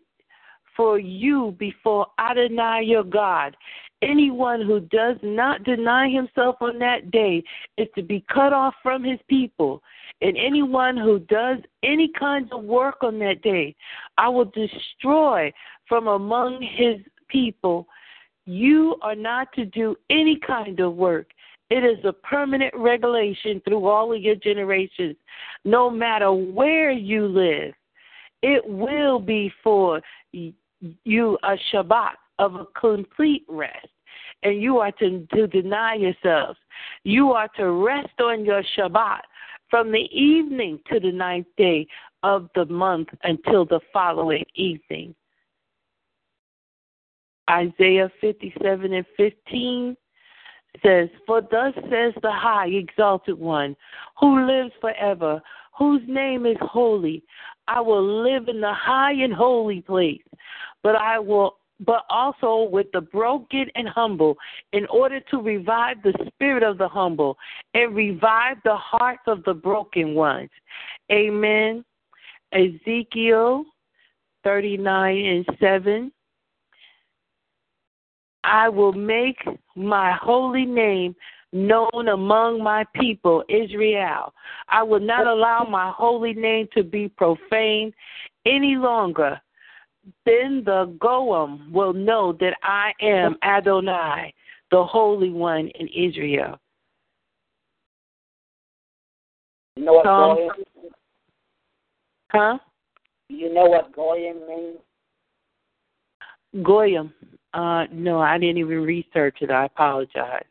[0.75, 3.55] for you before Adonai your God.
[4.03, 7.43] Anyone who does not deny himself on that day
[7.77, 9.81] is to be cut off from his people.
[10.21, 13.75] And anyone who does any kinds of work on that day,
[14.17, 15.53] I will destroy
[15.87, 16.97] from among his
[17.27, 17.87] people.
[18.45, 21.27] You are not to do any kind of work.
[21.69, 25.17] It is a permanent regulation through all of your generations,
[25.65, 27.73] no matter where you live.
[28.41, 30.01] It will be for
[30.31, 33.87] you a Shabbat of a complete rest.
[34.43, 36.59] And you are to, to deny yourselves.
[37.03, 39.21] You are to rest on your Shabbat
[39.69, 41.87] from the evening to the ninth day
[42.23, 45.15] of the month until the following evening.
[47.49, 49.95] Isaiah 57 and 15
[50.83, 53.75] says, For thus says the high, exalted one,
[54.19, 55.41] who lives forever,
[55.77, 57.23] whose name is holy.
[57.67, 60.21] I will live in the high and holy place,
[60.83, 64.37] but I will but also with the broken and humble,
[64.73, 67.37] in order to revive the spirit of the humble
[67.73, 70.49] and revive the hearts of the broken ones.
[71.11, 71.85] Amen.
[72.51, 73.65] Ezekiel
[74.43, 76.11] 39 and 7.
[78.43, 79.43] I will make
[79.75, 81.15] my holy name
[81.51, 84.33] known among my people, Israel.
[84.69, 87.93] I will not allow my holy name to be profaned
[88.45, 89.39] any longer
[90.25, 94.33] then the Goyim will know that I am Adonai,
[94.71, 96.59] the Holy One in Israel.
[99.75, 100.51] You know what Um, Goyim?
[102.31, 102.57] Huh?
[103.29, 104.77] You know what Goyim means?
[106.63, 107.13] Goyim.
[107.53, 109.51] Uh, no, I didn't even research it.
[109.51, 110.45] I apologize.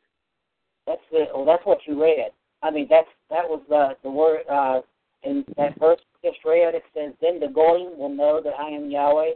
[0.87, 1.27] That's the.
[1.35, 2.31] Well, that's what you read.
[2.63, 4.81] I mean, that's that was the the word uh,
[5.23, 6.75] in that verse just read.
[6.75, 9.33] It says, "Then the Goyim will know that I am Yahweh."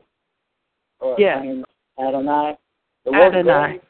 [1.01, 1.41] Or Yeah.
[1.41, 1.65] I am
[1.99, 2.57] Adonai.
[3.05, 3.81] The word Adonai.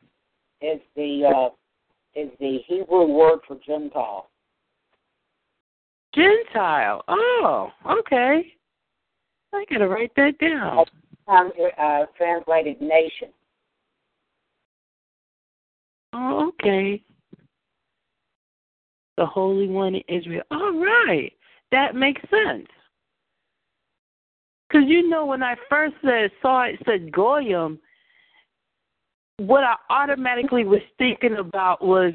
[0.60, 1.48] Is the uh,
[2.14, 4.30] is the Hebrew word for Gentile.
[6.14, 7.02] Gentile.
[7.08, 8.54] Oh, okay.
[9.52, 10.84] I gotta write that down.
[11.28, 13.28] Um, uh, translated nation.
[16.12, 17.02] Oh, okay.
[19.16, 20.42] The Holy One in Israel.
[20.50, 21.32] All right.
[21.72, 22.66] That makes sense.
[24.70, 27.78] Because you know, when I first said, saw it said Goyim,
[29.38, 32.12] what I automatically was thinking about was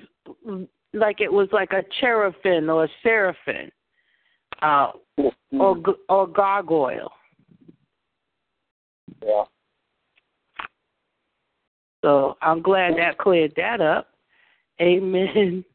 [0.93, 3.69] like it was like a cherubim or a seraphim
[4.61, 4.91] uh,
[5.51, 7.11] or, g- or gargoyle.
[9.21, 9.43] Yeah.
[12.03, 14.07] So I'm glad that cleared that up.
[14.79, 15.65] Amen.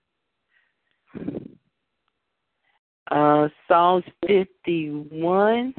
[3.11, 5.74] Uh, Psalms 51.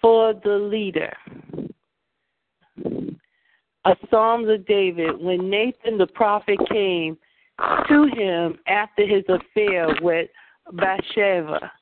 [0.00, 1.12] For the leader.
[3.84, 5.20] A Psalms of David.
[5.20, 7.16] When Nathan the prophet came
[7.88, 10.28] to him after his affair with
[10.72, 11.72] Bathsheba.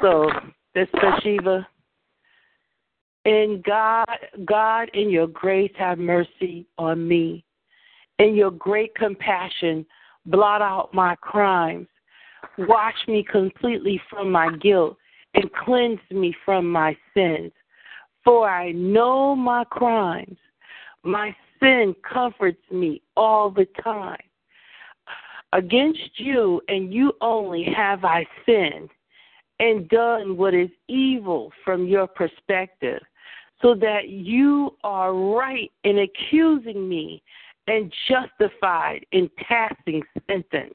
[0.00, 0.30] So,
[0.74, 1.66] that's Bathsheba.
[3.24, 4.06] And God,
[4.44, 7.44] God, in your grace, have mercy on me.
[8.20, 9.84] In your great compassion,
[10.26, 11.88] blot out my crimes.
[12.58, 14.96] Wash me completely from my guilt
[15.34, 17.52] and cleanse me from my sins.
[18.24, 20.38] For I know my crimes.
[21.04, 24.18] My sin comforts me all the time.
[25.52, 28.90] Against you and you only have I sinned
[29.60, 33.00] and done what is evil from your perspective,
[33.62, 37.22] so that you are right in accusing me
[37.68, 40.74] and justified in passing sentence.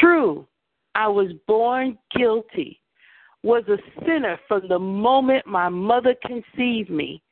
[0.00, 0.46] True,
[0.94, 2.80] I was born guilty,
[3.42, 7.22] was a sinner from the moment my mother conceived me.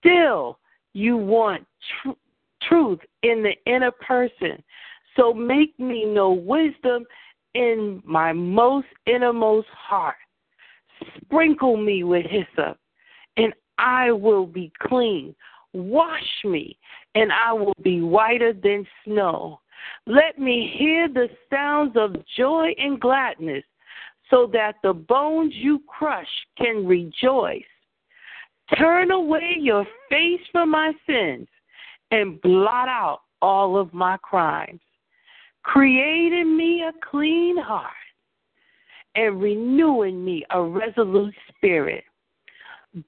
[0.00, 0.58] Still,
[0.92, 1.66] you want
[2.02, 2.10] tr-
[2.68, 4.62] truth in the inner person.
[5.16, 7.04] So make me know wisdom
[7.54, 10.16] in my most innermost heart.
[11.22, 12.78] Sprinkle me with hyssop,
[13.36, 15.34] and I will be clean.
[15.72, 16.78] Wash me,
[17.14, 19.60] and I will be whiter than snow.
[20.06, 23.64] Let me hear the sounds of joy and gladness,
[24.30, 26.28] so that the bones you crush
[26.58, 27.62] can rejoice.
[28.78, 31.46] Turn away your face from my sins
[32.10, 34.80] and blot out all of my crimes.
[35.62, 37.92] Create in me a clean heart
[39.14, 42.04] and renew in me a resolute spirit.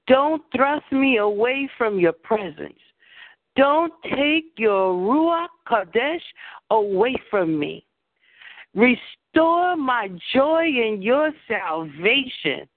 [0.07, 2.79] Don't thrust me away from your presence.
[3.57, 6.21] Don't take your Ruach Kodesh
[6.69, 7.83] away from me.
[8.75, 12.69] Restore my joy in your salvation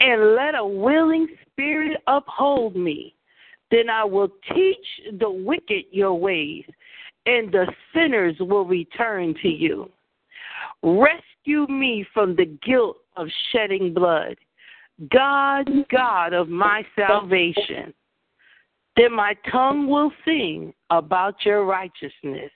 [0.00, 3.16] and let a willing spirit uphold me.
[3.72, 6.64] Then I will teach the wicked your ways,
[7.26, 9.90] and the sinners will return to you.
[10.82, 14.36] Rescue me from the guilt of shedding blood.
[15.10, 17.92] God, God of my salvation.
[18.98, 22.50] Then my tongue will sing about your righteousness.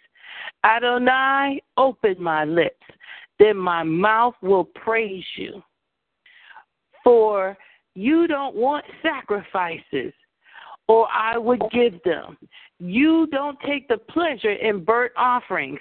[0.64, 2.84] Adonai, open my lips.
[3.38, 5.62] Then my mouth will praise you.
[7.05, 7.57] For
[7.95, 10.12] you don't want sacrifices,
[10.88, 12.36] or I would give them.
[12.80, 15.80] You don't take the pleasure in burnt offerings.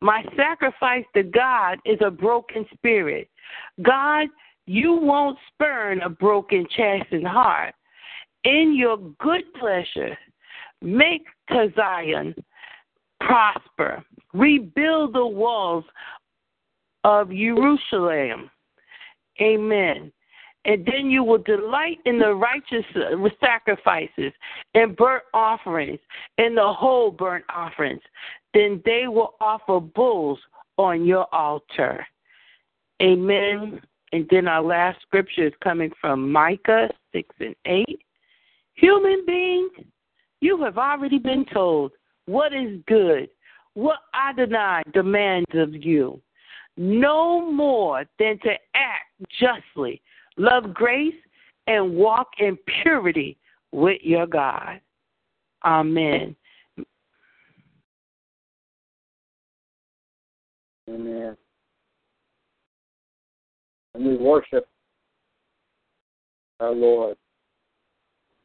[0.00, 3.28] My sacrifice to God is a broken spirit.
[3.82, 4.28] God,
[4.64, 7.74] you won't spurn a broken, chastened heart.
[8.44, 10.16] In your good pleasure,
[10.80, 11.26] make
[11.74, 12.34] Zion
[13.20, 14.04] prosper.
[14.32, 15.84] Rebuild the walls
[17.04, 18.50] of Jerusalem.
[19.40, 20.12] Amen.
[20.64, 22.84] And then you will delight in the righteous
[23.40, 24.32] sacrifices
[24.74, 26.00] and burnt offerings
[26.36, 28.02] and the whole burnt offerings.
[28.52, 30.38] Then they will offer bulls
[30.76, 32.06] on your altar.
[33.00, 33.80] Amen.
[34.12, 38.02] And then our last scripture is coming from Micah 6 and 8.
[38.78, 39.68] Human being,
[40.40, 41.92] you have already been told
[42.26, 43.28] what is good,
[43.74, 46.20] what Adonai demands of you.
[46.76, 49.06] No more than to act
[49.40, 50.00] justly,
[50.36, 51.14] love grace,
[51.66, 53.36] and walk in purity
[53.72, 54.80] with your God.
[55.64, 56.36] Amen.
[60.88, 61.36] Amen.
[63.94, 64.68] And we worship
[66.60, 67.16] our Lord.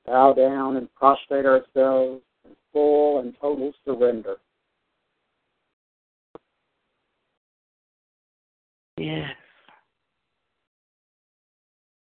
[0.06, 4.38] Bow down and prostrate ourselves in full and total surrender.
[8.98, 9.30] Yes.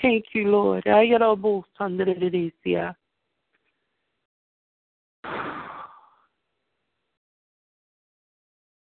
[0.00, 0.84] Thank you, Lord.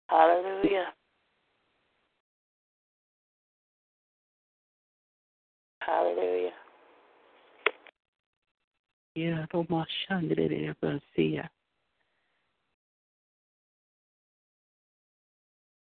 [0.07, 0.93] Hallelujah.
[5.79, 6.51] Hallelujah.
[9.15, 11.49] Yeah, Roma Shandre Basia.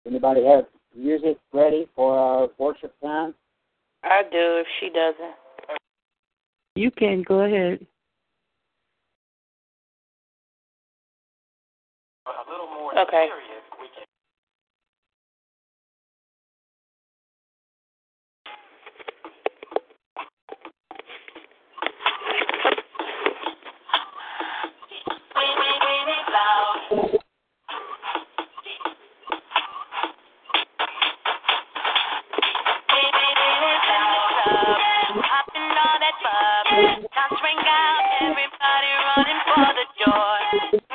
[0.07, 0.64] Anybody have
[0.96, 3.34] music ready for our worship time?
[4.03, 5.36] I do if she doesn't.
[6.74, 7.86] You can go ahead.
[12.98, 13.28] Okay.
[37.38, 40.91] Swing out everybody running for the joy.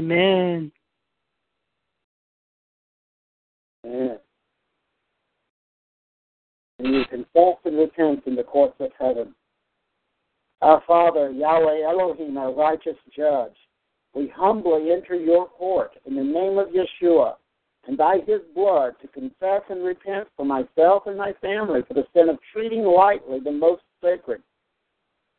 [0.00, 0.72] Amen.
[3.84, 4.18] Amen.
[6.78, 9.34] And you confess and repent in the courts of heaven.
[10.62, 13.52] Our Father, Yahweh Elohim, our righteous judge,
[14.14, 17.34] we humbly enter your court in the name of Yeshua
[17.86, 22.06] and by his blood to confess and repent for myself and my family for the
[22.14, 24.42] sin of treating lightly the most sacred.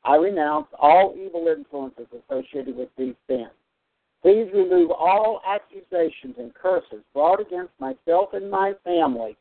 [0.05, 3.49] I renounce all evil influences associated with these sins.
[4.21, 9.35] Please remove all accusations and curses brought against myself and my family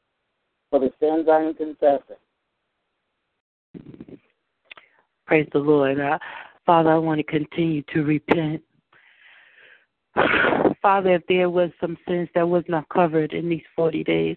[0.70, 2.16] for the sins I am confessing.
[5.26, 6.00] Praise the Lord.
[6.00, 6.18] Uh,
[6.64, 8.62] Father, I want to continue to repent.
[10.82, 14.36] Father, if there was some sins that was not covered in these 40 days,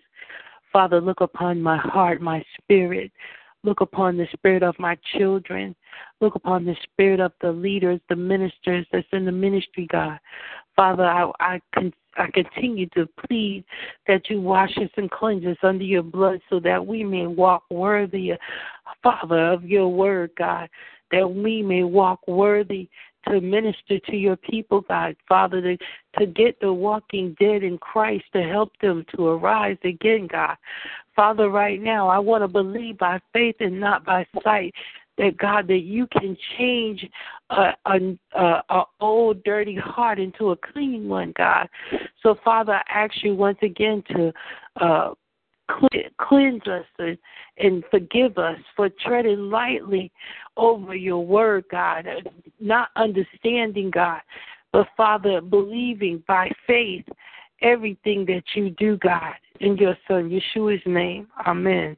[0.74, 3.12] Father, look upon my heart, my spirit.
[3.64, 5.76] Look upon the spirit of my children.
[6.20, 10.20] Look upon the spirit of the leaders, the ministers that's in the ministry, God.
[10.76, 13.64] Father, I, I, con- I continue to plead
[14.08, 17.64] that you wash us and cleanse us under your blood so that we may walk
[17.70, 18.34] worthy,
[19.02, 20.70] Father, of your word, God,
[21.12, 22.90] that we may walk worthy
[23.28, 25.78] to minister to your people, God, Father, to,
[26.20, 30.56] to get the walking dead in Christ, to help them to arise again, God.
[31.16, 34.74] Father, right now, I want to believe by faith and not by sight
[35.18, 37.06] that God, that you can change
[37.52, 41.70] a, a, a, old dirty heart into a clean one, God.
[42.24, 44.34] So, Father, I ask you once again to
[44.82, 45.12] uh,
[46.20, 47.18] cleanse us and,
[47.58, 50.12] and forgive us for treading lightly
[50.58, 52.08] over your word, God,
[52.60, 54.22] not understanding, God,
[54.72, 57.06] but Father, believing by faith
[57.62, 61.28] everything that you do, God, in your Son, Yeshua's name.
[61.48, 61.96] Amen.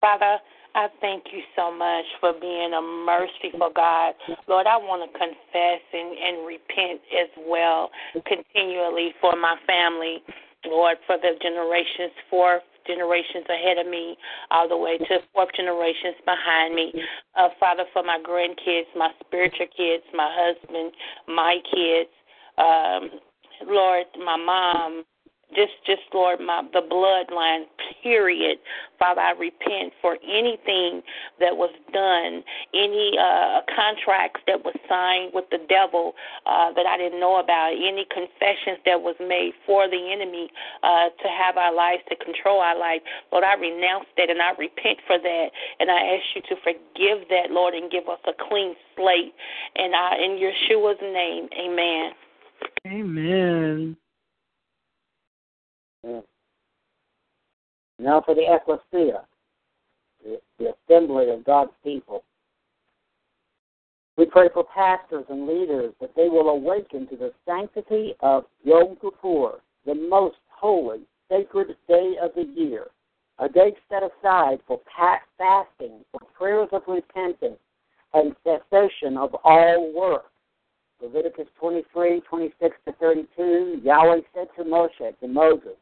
[0.00, 0.38] Father,
[0.74, 4.14] I thank you so much for being a merciful God.
[4.48, 7.90] Lord, I want to confess and, and repent as well
[8.26, 10.22] continually for my family.
[10.66, 14.16] Lord, for the generations, fourth generations ahead of me,
[14.50, 16.92] all the way to fourth generations behind me.
[17.36, 20.92] Uh, Father, for my grandkids, my spiritual kids, my husband,
[21.28, 22.10] my kids,
[22.58, 23.20] um,
[23.66, 25.04] Lord, my mom,
[25.54, 27.64] just just Lord my the bloodline
[28.02, 28.58] period.
[28.98, 31.02] Father i repent for anything
[31.40, 32.42] that was done
[32.72, 36.14] any uh contracts that was signed with the devil
[36.46, 40.48] uh that i didn't know about any confessions that was made for the enemy
[40.82, 43.02] uh to have our lives to control our life.
[43.32, 45.48] Lord i renounce that and i repent for that.
[45.80, 49.34] And i ask you to forgive that lord and give us a clean slate.
[49.76, 52.12] And i in yeshua's name amen.
[52.86, 53.96] Amen
[57.98, 59.22] now for the ecclesia,
[60.22, 62.24] the, the assembly of God's people.
[64.16, 68.96] We pray for pastors and leaders that they will awaken to the sanctity of Yom
[69.00, 72.86] Kippur, the most holy, sacred day of the year,
[73.38, 77.58] a day set aside for fasting, for prayers of repentance,
[78.12, 80.26] and cessation of all work.
[81.02, 85.76] Leviticus 23, 26 to 32, Yahweh said to Moshe, to Moses,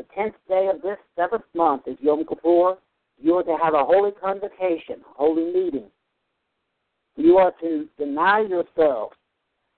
[0.00, 2.78] the tenth day of this seventh month is Yom Kippur.
[3.22, 5.90] You are to have a holy convocation, holy meeting.
[7.16, 9.12] You are to deny yourself,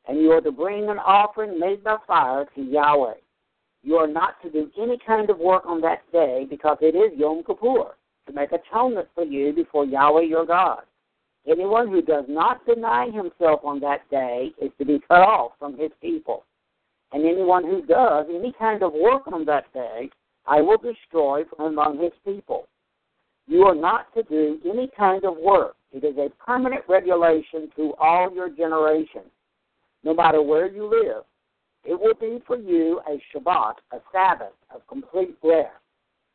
[0.06, 3.14] and you are to bring an offering made by fire to Yahweh.
[3.82, 7.18] You are not to do any kind of work on that day because it is
[7.18, 7.96] Yom Kippur,
[8.28, 10.82] to make atonement for you before Yahweh your God.
[11.48, 15.76] Anyone who does not deny himself on that day is to be cut off from
[15.76, 16.44] his people
[17.12, 20.10] and anyone who does any kind of work on that day,
[20.46, 22.66] I will destroy from among his people.
[23.46, 25.76] You are not to do any kind of work.
[25.92, 29.30] It is a permanent regulation to all your generations,
[30.04, 31.24] no matter where you live.
[31.84, 35.70] It will be for you a Shabbat, a Sabbath of complete rest,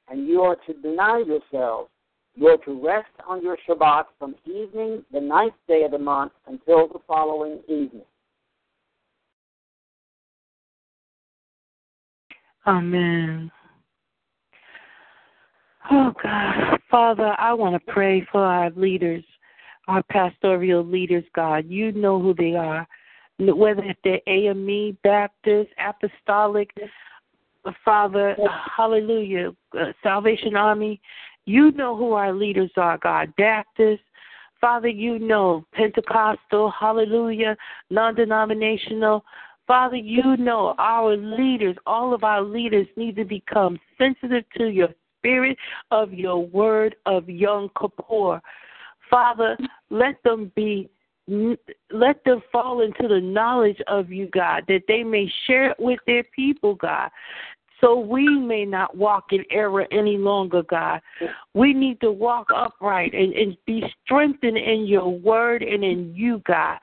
[0.10, 1.90] and you are to deny yourselves.
[2.36, 6.34] You are to rest on your Shabbat from evening, the ninth day of the month,
[6.46, 8.06] until the following evening.
[12.68, 13.50] Amen.
[15.90, 19.24] Oh God, Father, I want to pray for our leaders,
[19.88, 21.66] our pastoral leaders, God.
[21.70, 22.86] You know who they are,
[23.40, 26.72] whether they're AME, Baptist, Apostolic,
[27.86, 28.36] Father,
[28.76, 31.00] Hallelujah, uh, Salvation Army.
[31.46, 33.34] You know who our leaders are, God.
[33.38, 34.04] Baptist,
[34.60, 37.56] Father, you know Pentecostal, Hallelujah,
[37.90, 39.24] non-denominational.
[39.68, 44.90] Father, you know our leaders, all of our leaders need to become sensitive to your
[45.20, 45.58] spirit
[45.92, 48.42] of your word of Yom Kippur.
[49.10, 49.58] Father,
[49.90, 50.90] let them be
[51.92, 56.00] let them fall into the knowledge of you, God, that they may share it with
[56.08, 57.10] their people, God.
[57.82, 61.02] So we may not walk in error any longer, God.
[61.54, 66.42] We need to walk upright and, and be strengthened in your word and in you,
[66.48, 66.78] God.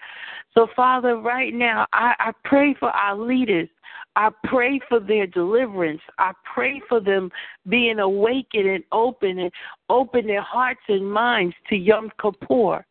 [0.55, 3.69] So, Father, right now, I, I pray for our leaders.
[4.17, 6.01] I pray for their deliverance.
[6.19, 7.31] I pray for them
[7.69, 9.51] being awakened and open and
[9.89, 12.85] open their hearts and minds to Yom Kippur.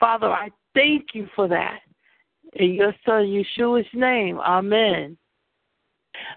[0.00, 1.80] Father, I thank you for that.
[2.54, 5.18] In your son Yeshua's name, Amen.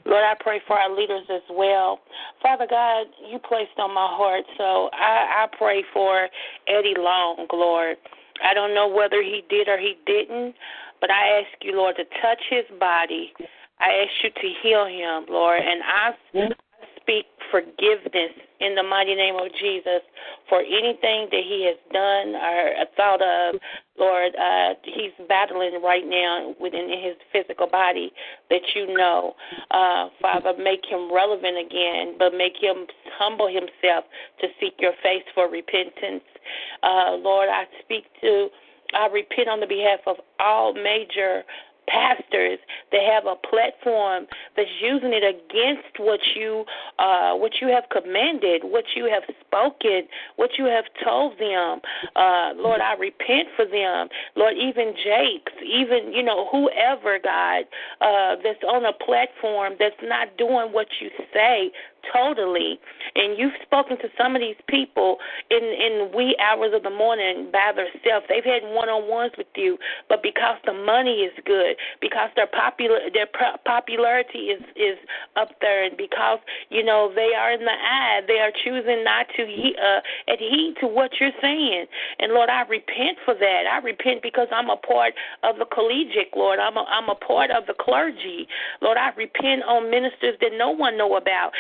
[0.05, 1.99] Lord, I pray for our leaders as well.
[2.41, 6.27] Father God, you placed on my heart, so I, I pray for
[6.67, 7.97] Eddie Long, Lord.
[8.43, 10.55] I don't know whether he did or he didn't,
[11.01, 13.33] but I ask you, Lord, to touch his body.
[13.79, 16.11] I ask you to heal him, Lord, and I
[17.01, 20.01] speak forgiveness in the mighty name of Jesus
[20.47, 23.59] for anything that he has done or thought of.
[23.97, 28.11] Lord, uh, he's battling right now within his physical body
[28.49, 29.35] that you know.
[29.71, 32.85] Uh, Father, make him relevant again, but make him
[33.17, 34.05] humble himself
[34.41, 36.23] to seek your face for repentance.
[36.83, 38.47] Uh, Lord, I speak to,
[38.93, 41.43] I repent on the behalf of all major
[41.89, 42.59] pastors
[42.91, 46.63] that have a platform that's using it against what you
[46.99, 51.81] uh, what you have commanded, what you have spoken, what you have told them.
[52.15, 54.07] Uh, Lord, I repent for them.
[54.35, 57.65] Lord, even Jakes, even you know whoever God
[58.01, 61.71] uh, that's on a platform that's not doing what you say
[62.13, 62.79] totally.
[63.15, 65.17] And you've spoken to some of these people
[65.49, 68.25] in in wee hours of the morning by themselves.
[68.29, 69.77] They've had one on ones with you,
[70.07, 73.27] but because the money is good, because their popular their
[73.65, 74.97] popularity is is
[75.35, 76.39] up there, and because
[76.69, 80.87] you know they are in the eye, they are choosing not to uh, adhere to
[80.87, 81.85] what you're saying.
[82.19, 83.63] And Lord, I repent for that.
[83.71, 86.35] I repent because I'm a part of the collegiate.
[86.35, 88.47] Lord, I'm a I'm a part of the clergy.
[88.81, 91.51] Lord, I repent on ministers that no one know about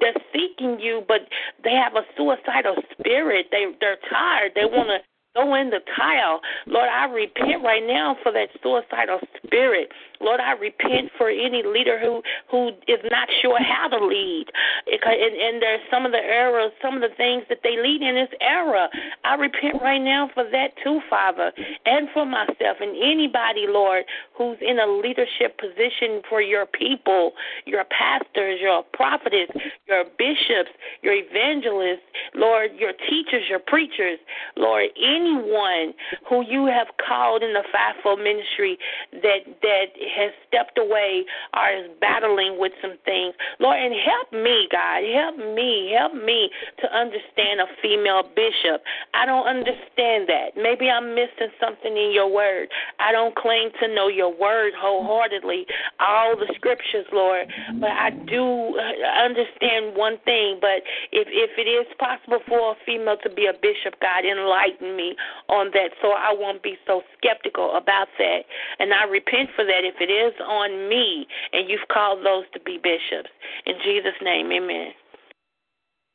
[0.00, 1.22] they're seeking you, but
[1.62, 3.46] they have a suicidal spirit.
[3.50, 4.52] They they're tired.
[4.54, 4.98] They want to
[5.34, 6.40] go in the tile.
[6.66, 9.88] Lord, I repent right now for that suicidal spirit.
[10.20, 14.46] Lord, I repent for any leader who who is not sure how to lead,
[14.86, 18.16] and, and there's some of the errors, some of the things that they lead in
[18.16, 18.88] is error.
[19.24, 21.52] I repent right now for that too, Father,
[21.86, 24.04] and for myself and anybody, Lord,
[24.36, 27.32] who's in a leadership position for your people,
[27.64, 29.52] your pastors, your prophets,
[29.86, 30.70] your bishops,
[31.02, 32.04] your evangelists,
[32.34, 34.18] Lord, your teachers, your preachers,
[34.56, 34.88] Lord,
[35.20, 35.94] anyone
[36.28, 38.78] who you have called in the fivefold ministry
[39.12, 43.34] that that has stepped away or is battling with some things.
[43.58, 45.02] Lord, and help me, God.
[45.04, 45.92] Help me.
[45.96, 46.50] Help me
[46.80, 48.82] to understand a female bishop.
[49.14, 50.56] I don't understand that.
[50.56, 52.68] Maybe I'm missing something in your word.
[52.98, 55.66] I don't claim to know your word wholeheartedly,
[55.98, 57.46] all the scriptures, Lord,
[57.80, 58.78] but I do
[59.20, 60.58] understand one thing.
[60.60, 64.96] But if if it is possible for a female to be a bishop, God, enlighten
[64.96, 65.09] me
[65.48, 68.40] on that so I won't be so skeptical about that.
[68.78, 72.60] And I repent for that if it is on me and you've called those to
[72.60, 73.30] be bishops.
[73.66, 74.92] In Jesus' name, amen.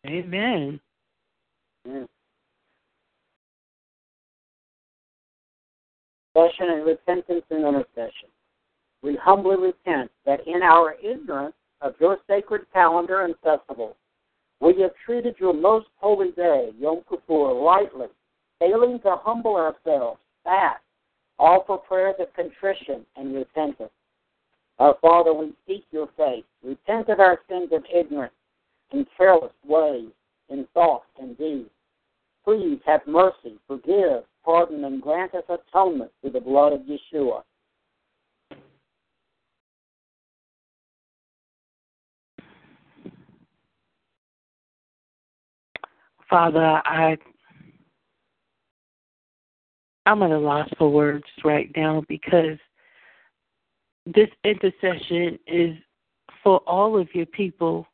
[0.08, 0.80] Amen.
[6.36, 8.30] Confession and repentance and intercession.
[9.02, 13.96] We humbly repent that in our ignorance of your sacred calendar and festival,
[14.60, 18.08] we have treated your most holy day, Yom Kippur, lightly,
[18.60, 20.82] failing to humble ourselves, fast,
[21.40, 23.92] offer prayers of contrition and repentance.
[24.80, 26.44] Our Father, we seek your face.
[26.64, 28.34] Repent of our sins of ignorance
[28.92, 30.10] and careless ways
[30.50, 31.68] in thought and deed.
[32.44, 37.42] Please have mercy, forgive, pardon, and grant us atonement through the blood of Yeshua.
[46.30, 47.18] Father, I
[50.06, 52.58] I'm at a loss for words right now because
[54.06, 55.76] this intercession is
[56.44, 57.88] for all of your people.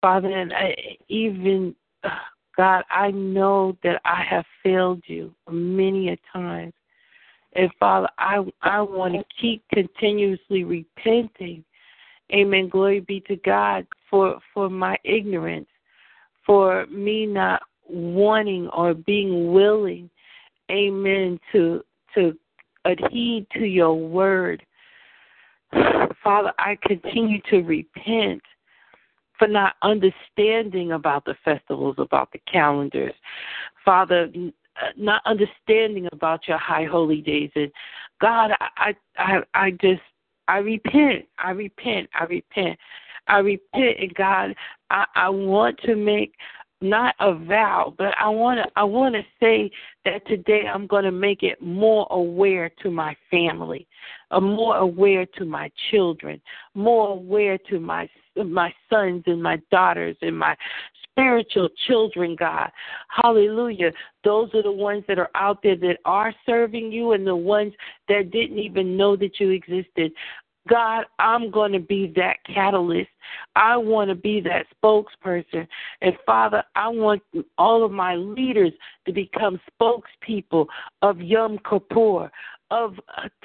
[0.00, 0.76] Father, and I,
[1.08, 1.74] even
[2.56, 6.72] God, I know that I have failed you many a time.
[7.56, 11.64] And Father, I I want to keep continuously repenting.
[12.32, 12.68] Amen.
[12.68, 15.68] Glory be to God for for my ignorance,
[16.46, 20.10] for me not wanting or being willing
[20.70, 21.84] amen, to
[22.14, 22.36] to
[22.84, 24.64] adhere to your word.
[26.22, 28.42] Father, I continue to repent
[29.38, 33.14] for not understanding about the festivals, about the calendars.
[33.84, 37.50] Father, uh, not understanding about your high holy days.
[37.54, 37.70] And
[38.20, 40.02] God, I I I just
[40.48, 41.26] I repent.
[41.38, 42.08] I repent.
[42.18, 42.78] I repent.
[43.26, 44.54] I repent, and God,
[44.90, 46.34] I, I want to make
[46.80, 49.70] not a vow, but I want to I want to say
[50.04, 53.86] that today I'm going to make it more aware to my family,
[54.30, 56.40] uh, more aware to my children,
[56.74, 60.56] more aware to my my sons and my daughters and my
[61.14, 62.70] spiritual children, God.
[63.08, 63.92] Hallelujah.
[64.24, 67.72] Those are the ones that are out there that are serving you and the ones
[68.08, 70.12] that didn't even know that you existed.
[70.68, 73.10] God, I'm going to be that catalyst.
[73.54, 75.66] I want to be that spokesperson.
[76.00, 77.22] And Father, I want
[77.58, 78.72] all of my leaders
[79.06, 80.66] to become spokespeople
[81.02, 82.30] of Yom Kippur,
[82.70, 82.94] of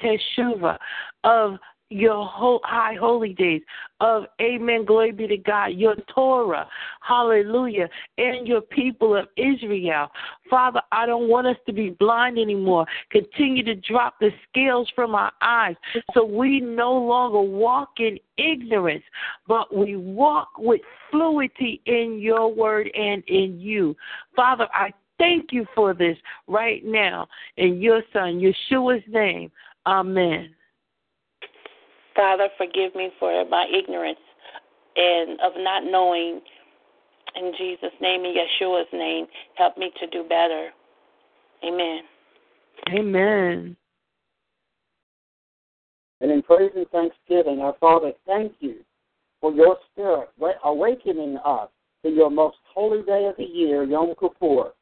[0.02, 0.78] Teshuvah,
[1.24, 1.56] of
[1.90, 2.28] your
[2.64, 3.62] high holy days
[4.00, 4.84] of amen.
[4.84, 5.72] Glory be to god.
[5.72, 6.68] Your torah
[7.00, 10.08] hallelujah and your people of israel.
[10.48, 12.86] Father i don't want us to be blind anymore.
[13.10, 15.74] Continue to drop the scales from our eyes
[16.14, 19.04] so we no longer walk in ignorance
[19.48, 20.80] but we walk with
[21.10, 23.96] fluidity in your word and in you.
[24.36, 26.16] Father i thank you for this
[26.46, 27.26] right now.
[27.56, 29.50] In your son yeshua's name
[29.86, 30.54] amen
[32.20, 34.18] Father, forgive me for my ignorance
[34.94, 36.42] and of not knowing.
[37.34, 40.68] In Jesus' name, in Yeshua's name, help me to do better.
[41.64, 42.00] Amen.
[42.90, 43.76] Amen.
[46.20, 48.76] And in praise and thanksgiving, our Father, thank you
[49.40, 50.28] for your spirit
[50.64, 51.70] awakening us
[52.04, 54.72] to your most holy day of the year, Yom Kippur.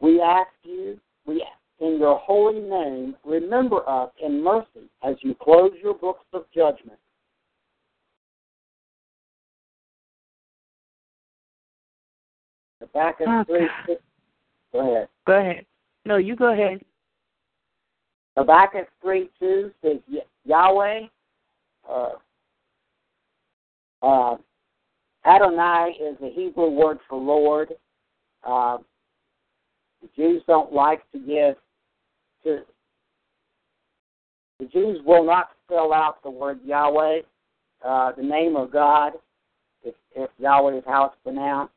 [0.00, 1.44] We ask you, we
[1.80, 6.98] in your holy name, remember us in mercy as you close your books of judgment.
[12.80, 13.66] Habakkuk okay.
[13.86, 13.96] 3
[14.72, 15.08] Go ahead.
[15.26, 15.66] Go ahead.
[16.04, 16.80] No, you go ahead.
[18.36, 19.96] Habakkuk 3 2 says,
[20.44, 21.00] Yahweh,
[21.90, 22.08] uh,
[24.02, 24.36] uh,
[25.26, 27.72] Adonai is the Hebrew word for Lord.
[28.44, 28.78] Uh,
[30.02, 31.56] the Jews don't like to give
[32.44, 32.64] the,
[34.58, 37.20] the Jews will not spell out the word Yahweh,
[37.84, 39.12] uh, the name of God,
[39.82, 41.72] if, if Yahweh is how it's pronounced.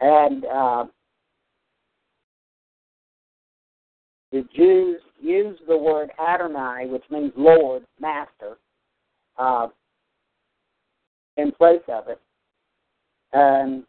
[0.00, 0.84] And uh,
[4.30, 8.58] the Jews use the word Adonai, which means Lord, Master,
[9.38, 9.68] uh,
[11.36, 12.20] in place of it.
[13.32, 13.84] And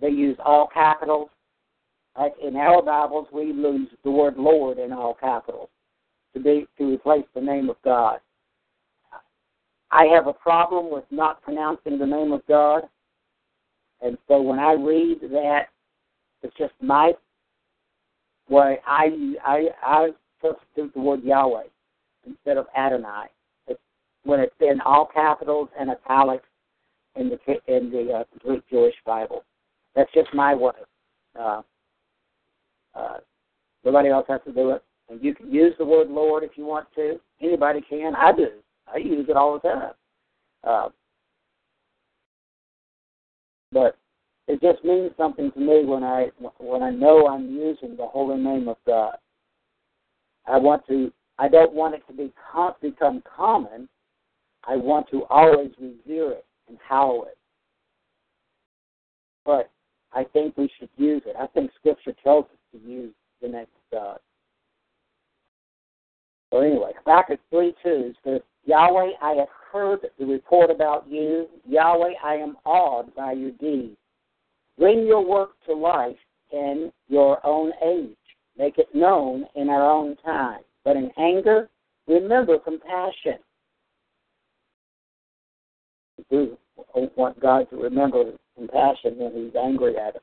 [0.00, 1.30] they use all capitals
[2.42, 5.68] in our Bibles, we lose the word Lord in all capitals
[6.34, 8.18] to be to replace the name of God.
[9.90, 12.82] I have a problem with not pronouncing the name of God,
[14.02, 15.68] and so when I read that,
[16.42, 17.12] it's just my
[18.48, 18.78] way.
[18.86, 20.08] I I I
[20.42, 21.64] substitute the word Yahweh
[22.26, 23.26] instead of Adonai.
[23.66, 23.80] It's,
[24.24, 26.46] when it's in all capitals and italics
[27.16, 27.38] in the
[27.74, 29.44] in the uh, Greek Jewish Bible.
[29.94, 30.72] That's just my way.
[31.38, 31.62] Uh,
[32.98, 33.18] uh,
[33.84, 34.82] nobody else has to do it.
[35.08, 37.18] And you can use the word Lord if you want to.
[37.40, 38.14] Anybody can.
[38.14, 38.48] I do.
[38.92, 39.92] I use it all the time.
[40.64, 40.88] Uh,
[43.72, 43.96] but
[44.46, 46.28] it just means something to me when I
[46.58, 49.16] when I know I'm using the holy name of God.
[50.46, 51.12] I want to.
[51.38, 52.32] I don't want it to be
[52.82, 53.88] become common.
[54.64, 57.38] I want to always revere it and hallow it.
[59.44, 59.70] But
[60.12, 61.36] I think we should use it.
[61.38, 63.12] I think Scripture tells us to use
[63.42, 64.18] the next God.
[66.50, 71.46] So anyway, back at 3 2 says, Yahweh, I have heard the report about you.
[71.66, 73.96] Yahweh, I am awed by your deeds.
[74.78, 76.16] Bring your work to life
[76.52, 78.16] in your own age.
[78.56, 80.60] Make it known in our own time.
[80.84, 81.68] But in anger,
[82.06, 83.38] remember compassion.
[86.30, 86.50] We
[87.16, 90.22] want God to remember compassion when he's angry at us.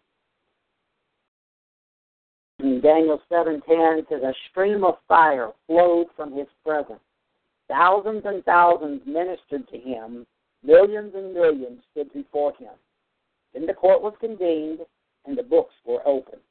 [2.65, 6.99] In Daniel 7.10 says, A stream of fire flowed from his presence.
[7.67, 10.25] Thousands and thousands ministered to him.
[10.63, 12.71] Millions and millions stood before him.
[13.53, 14.79] Then the court was convened,
[15.27, 16.41] and the books were opened.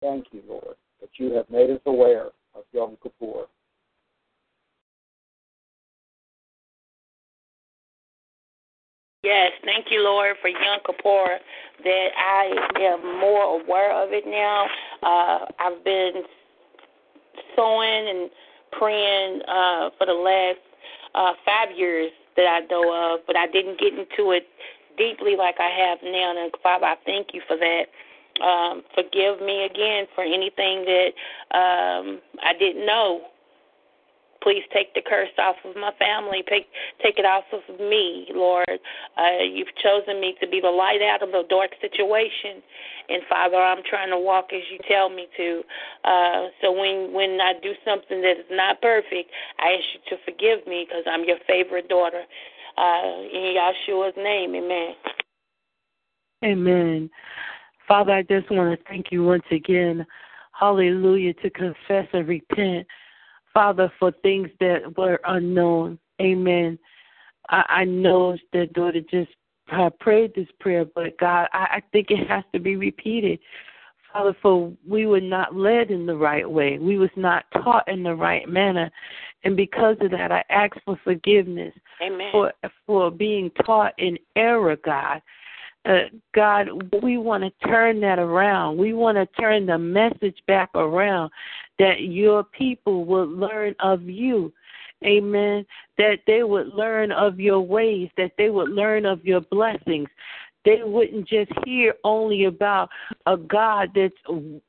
[0.00, 3.46] Thank you, Lord, that you have made us aware of Yom Kippur.
[9.26, 11.38] Yes, thank you, Lord, for Yom Kippur,
[11.82, 12.46] that I
[12.78, 14.66] am more aware of it now.
[15.02, 16.22] Uh, I've been
[17.56, 18.30] sowing and
[18.78, 20.62] praying uh, for the last
[21.16, 24.46] uh, five years that I know of, but I didn't get into it
[24.96, 26.30] deeply like I have now.
[26.30, 27.86] And Father, I thank you for that.
[28.46, 31.10] Um, forgive me again for anything that
[31.50, 33.22] um, I didn't know
[34.42, 36.44] Please take the curse off of my family.
[36.48, 36.66] Take
[37.02, 38.78] take it off of me, Lord.
[39.16, 42.62] Uh, you've chosen me to be the light out of a dark situation,
[43.08, 45.62] and Father, I'm trying to walk as you tell me to.
[46.04, 50.22] Uh, so when when I do something that is not perfect, I ask you to
[50.24, 52.22] forgive me because I'm your favorite daughter.
[52.76, 54.94] Uh, in Yahshua's name, Amen.
[56.44, 57.10] Amen.
[57.88, 60.04] Father, I just want to thank you once again.
[60.52, 62.86] Hallelujah to confess and repent
[63.56, 65.98] Father, for things that were unknown.
[66.20, 66.78] Amen.
[67.48, 69.30] I, I know that daughter just
[69.72, 73.38] uh, prayed this prayer, but God, I, I think it has to be repeated.
[74.12, 76.78] Father, for we were not led in the right way.
[76.78, 78.90] We was not taught in the right manner.
[79.42, 82.28] And because of that, I ask for forgiveness Amen.
[82.32, 82.52] for
[82.86, 85.22] for being taught in error, God.
[85.86, 86.68] Uh, God,
[87.00, 88.76] we want to turn that around.
[88.76, 91.30] We want to turn the message back around
[91.78, 94.52] that your people will learn of you.
[95.04, 95.66] Amen.
[95.98, 100.08] That they would learn of your ways, that they would learn of your blessings.
[100.64, 102.88] They wouldn't just hear only about
[103.26, 104.14] a God that's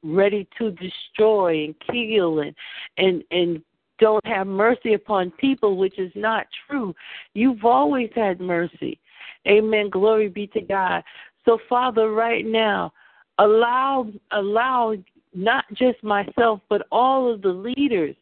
[0.03, 2.55] ready to destroy and kill and
[2.97, 3.63] and and
[3.99, 6.93] don't have mercy upon people, which is not true.
[7.33, 8.99] You've always had mercy.
[9.47, 9.89] Amen.
[9.89, 11.03] Glory be to God.
[11.45, 12.93] So, Father, right now,
[13.39, 14.95] allow allow
[15.37, 18.15] not just myself, but all of the leaders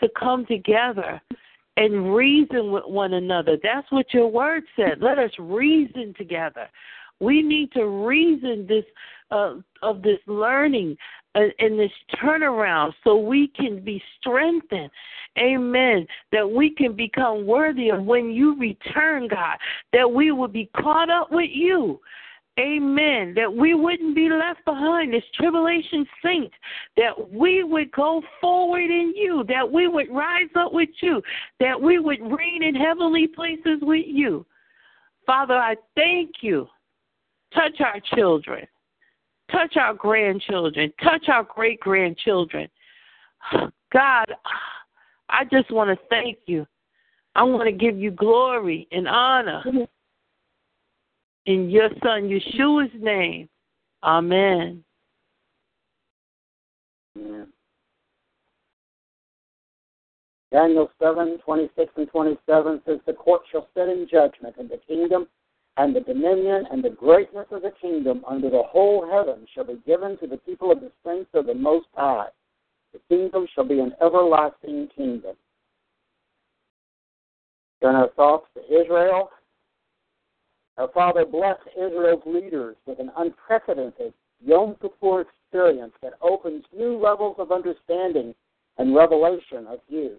[0.00, 1.20] to come together
[1.76, 3.58] and reason with one another.
[3.62, 5.00] That's what your word said.
[5.00, 6.68] Let us reason together.
[7.20, 8.84] We need to reason this
[9.30, 10.96] uh, of this learning
[11.34, 11.90] uh, and this
[12.22, 14.90] turnaround so we can be strengthened.
[15.38, 16.06] Amen.
[16.30, 19.56] That we can become worthy of when you return, God,
[19.92, 22.00] that we will be caught up with you.
[22.58, 23.34] Amen.
[23.34, 26.54] That we wouldn't be left behind as tribulation saints.
[26.96, 29.44] That we would go forward in you.
[29.48, 31.20] That we would rise up with you.
[31.58, 34.46] That we would reign in heavenly places with you.
[35.26, 36.68] Father, I thank you.
[37.52, 38.66] Touch our children.
[39.50, 40.92] Touch our grandchildren.
[41.02, 42.68] Touch our great grandchildren.
[43.92, 44.26] God,
[45.28, 46.66] I just want to thank you.
[47.34, 49.64] I want to give you glory and honor.
[51.46, 53.48] In your son Yeshua's name.
[54.02, 54.84] Amen.
[57.16, 57.48] Amen.
[60.50, 65.26] Daniel 7, 26 and 27 says, The court shall sit in judgment, and the kingdom
[65.76, 69.80] and the dominion and the greatness of the kingdom under the whole heaven shall be
[69.84, 72.28] given to the people of the saints of the Most High.
[72.92, 75.34] The kingdom shall be an everlasting kingdom.
[77.82, 79.30] Turn our thoughts to Israel.
[80.76, 84.12] Our Father, bless Israel's leaders with an unprecedented
[84.44, 88.34] Yom Kippur experience that opens new levels of understanding
[88.78, 90.16] and revelation of you.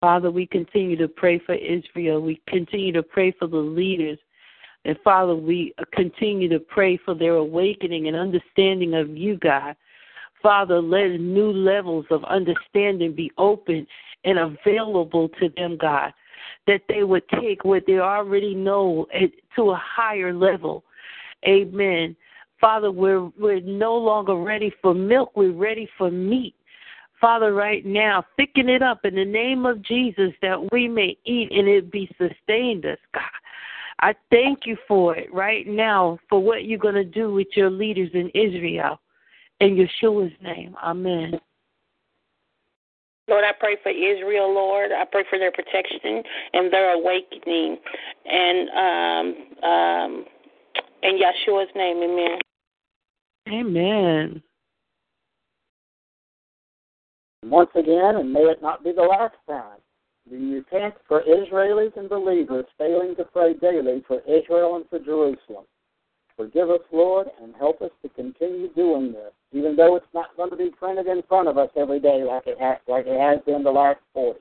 [0.00, 2.20] Father, we continue to pray for Israel.
[2.20, 4.18] We continue to pray for the leaders.
[4.84, 9.76] And Father, we continue to pray for their awakening and understanding of you, God.
[10.42, 13.86] Father, let new levels of understanding be open
[14.24, 16.12] and available to them, God.
[16.70, 19.06] That they would take what they already know
[19.56, 20.84] to a higher level.
[21.44, 22.14] Amen.
[22.60, 26.54] Father, we're we're no longer ready for milk, we're ready for meat.
[27.20, 31.50] Father, right now, thicken it up in the name of Jesus that we may eat
[31.50, 33.24] and it be sustained us, God.
[33.98, 37.68] I thank you for it right now for what you're going to do with your
[37.68, 39.00] leaders in Israel.
[39.58, 41.40] In Yeshua's name, amen.
[43.30, 44.90] Lord, I pray for Israel, Lord.
[44.90, 47.78] I pray for their protection and their awakening.
[48.26, 50.24] And um, um,
[51.04, 52.38] in Yeshua's name, amen.
[53.48, 54.42] Amen.
[57.46, 59.78] Once again, and may it not be the last time,
[60.30, 65.64] we repent for Israelis and believers failing to pray daily for Israel and for Jerusalem.
[66.40, 70.48] Forgive us, Lord, and help us to continue doing this, even though it's not going
[70.48, 73.44] to be printed in front of us every day like it has, like it has
[73.44, 74.40] been the last 40.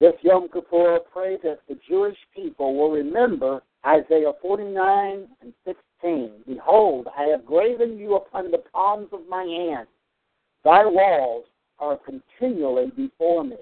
[0.00, 6.30] This Yom Kippur, pray that the Jewish people will remember Isaiah 49 and 16.
[6.48, 9.86] Behold, I have graven you upon the palms of my hand
[10.64, 11.44] Thy walls
[11.78, 13.56] are continually before me.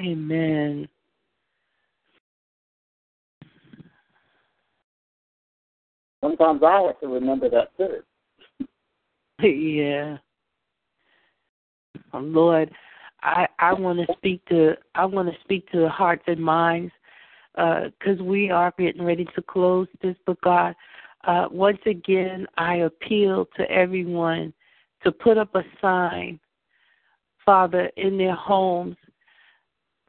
[0.00, 0.88] Amen.
[6.24, 8.66] Sometimes I have to remember that too.
[9.46, 10.16] yeah.
[12.14, 12.70] Lord,
[13.22, 16.92] I I want to speak to I want to speak to the hearts and minds
[17.54, 20.16] because uh, we are getting ready to close this.
[20.24, 20.74] But God,
[21.26, 24.54] uh, once again, I appeal to everyone
[25.02, 26.40] to put up a sign,
[27.44, 28.96] Father, in their homes,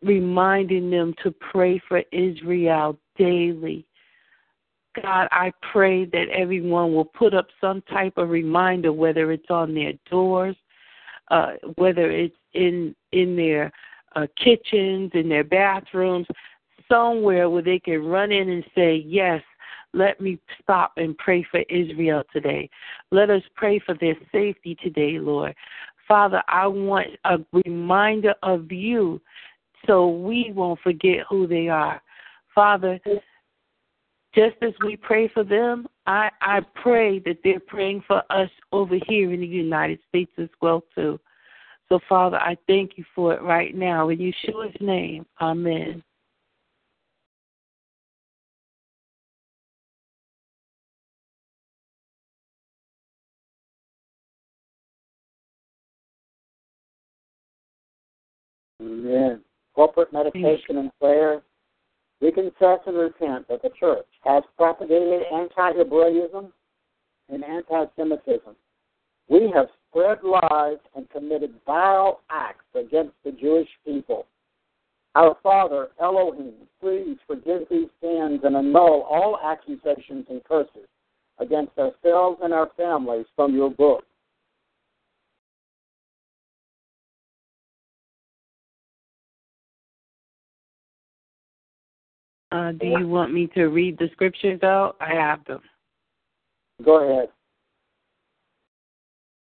[0.01, 3.85] reminding them to pray for Israel daily.
[5.01, 9.73] God, I pray that everyone will put up some type of reminder, whether it's on
[9.73, 10.55] their doors,
[11.29, 13.71] uh, whether it's in in their
[14.15, 16.27] uh, kitchens, in their bathrooms,
[16.89, 19.41] somewhere where they can run in and say, "Yes,
[19.93, 22.69] let me stop and pray for Israel today.
[23.11, 25.55] Let us pray for their safety today, Lord."
[26.07, 29.19] Father, I want a reminder of you
[29.87, 32.01] so we won't forget who they are.
[32.53, 32.99] Father,
[34.35, 38.97] just as we pray for them, I, I pray that they're praying for us over
[39.07, 41.19] here in the United States as well too.
[41.89, 45.25] So Father, I thank you for it right now in Yeshua's name.
[45.39, 46.03] Amen.
[58.81, 59.41] Amen.
[59.73, 61.41] Corporate meditation and prayer
[62.25, 66.51] we confess and repent that the church has propagated anti-Hebraism
[67.29, 68.55] and anti-Semitism.
[69.29, 74.25] We have spread lies and committed vile acts against the Jewish people.
[75.13, 80.87] Our Father, Elohim, please forgive these sins and annul all accusations and curses
[81.37, 84.03] against ourselves and our families from your book.
[92.55, 94.95] Uh, do you want me to read the scriptures out?
[95.01, 95.59] I have them.
[96.85, 97.29] Go ahead.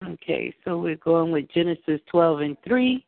[0.02, 3.04] Okay, so we're going with Genesis 12 and 3.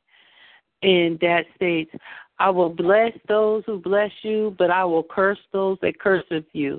[0.82, 1.90] And that states,
[2.38, 6.78] I will bless those who bless you, but I will curse those that curseth you.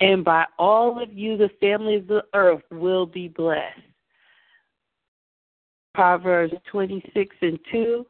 [0.00, 3.78] And by all of you, the families of the earth will be blessed.
[5.94, 8.04] Proverbs 26 and 2.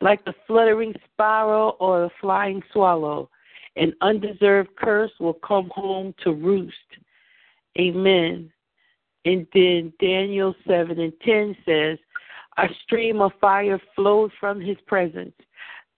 [0.00, 3.30] Like the fluttering sparrow or the flying swallow,
[3.78, 6.74] an undeserved curse will come home to roost.
[7.78, 8.50] Amen.
[9.24, 11.98] And then Daniel 7 and 10 says,
[12.56, 15.34] A stream of fire flowed from his presence.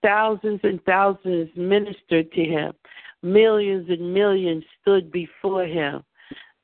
[0.03, 2.73] Thousands and thousands ministered to him.
[3.23, 6.03] Millions and millions stood before him.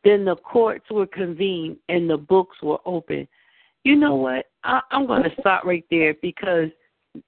[0.03, 3.27] Then the courts were convened and the books were opened.
[3.83, 4.45] You know what?
[4.63, 6.69] I, I'm going to stop right there because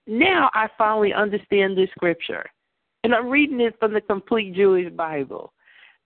[0.07, 2.45] now I finally understand this scripture.
[3.03, 5.53] And I'm reading it from the complete Jewish Bible.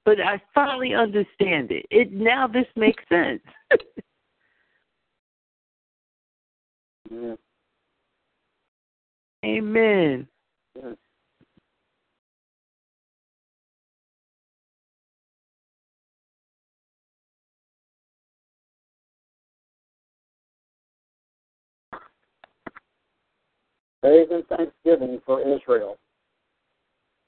[0.05, 1.85] But I finally understand it.
[1.89, 3.41] It now this makes sense.
[7.11, 7.35] yeah.
[9.45, 10.27] Amen.
[10.75, 10.91] Yeah.
[24.01, 25.97] Praise and thanksgiving for Israel.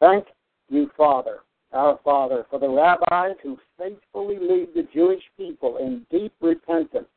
[0.05, 0.27] Thank
[0.69, 1.39] you, Father,
[1.73, 7.07] our Father, for the rabbis who faithfully lead the Jewish people in deep repentance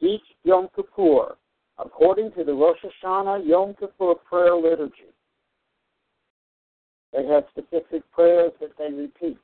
[0.00, 1.36] each Yom Kippur,
[1.78, 5.12] according to the Rosh Hashanah Yom Kippur prayer liturgy.
[7.12, 9.36] They have specific prayers that they repeat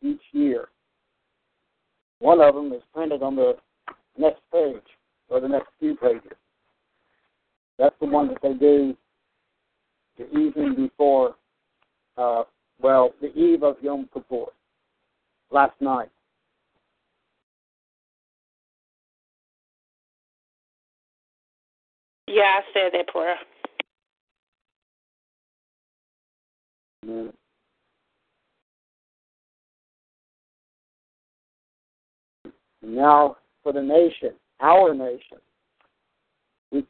[0.00, 0.68] each year.
[2.20, 3.56] One of them is printed on the
[4.16, 4.76] next page
[5.28, 6.38] or the next few pages.
[7.80, 8.96] That's the one that they do
[10.18, 11.34] the evening before
[12.16, 12.44] uh,
[12.80, 14.46] well, the eve of Yom Kippur,
[15.50, 16.08] last night.
[22.28, 23.36] Yeah, I said that prayer.
[32.82, 34.30] Now, for the nation,
[34.60, 35.38] our nation,
[36.72, 36.84] we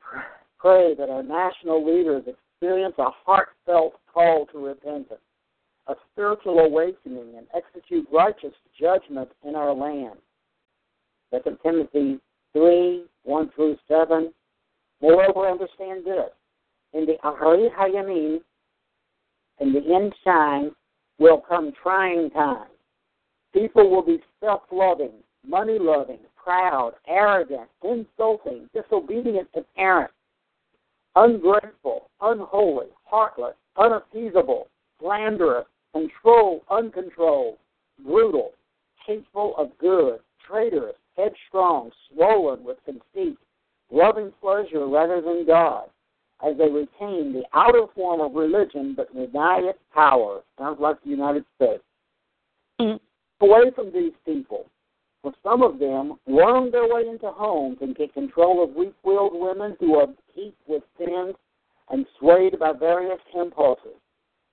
[0.58, 2.24] pray that our national leaders
[2.56, 5.20] experience a heartfelt call to repentance,
[5.88, 10.18] a spiritual awakening, and execute righteous judgment in our land.
[11.32, 12.18] 2 Timothy
[12.52, 14.32] 3 1 through 7.
[15.02, 16.30] Moreover, understand this.
[16.94, 18.38] In the Ahari Hayamim,
[19.60, 20.74] in the end time,
[21.18, 22.70] will come trying times.
[23.52, 25.12] People will be self loving,
[25.46, 30.14] money loving, proud, arrogant, insulting, disobedient to parents,
[31.16, 34.68] ungrateful, unholy, heartless, unappeasable,
[35.00, 37.56] slanderous, controlled, uncontrolled,
[38.04, 38.52] brutal,
[39.04, 43.38] hateful of good, traitorous, headstrong, swollen with conceit,
[43.90, 45.88] loving pleasure rather than God,
[46.46, 50.42] as they retain the outer form of religion but deny its power.
[50.58, 51.82] Sounds like the United States.
[52.80, 53.00] Mm.
[53.40, 54.66] Away from these people.
[55.22, 59.32] For some of them worm their way into homes and get control of weak willed
[59.34, 60.06] women who are
[60.36, 61.34] heaped with sins
[61.90, 63.96] and swayed by various impulses,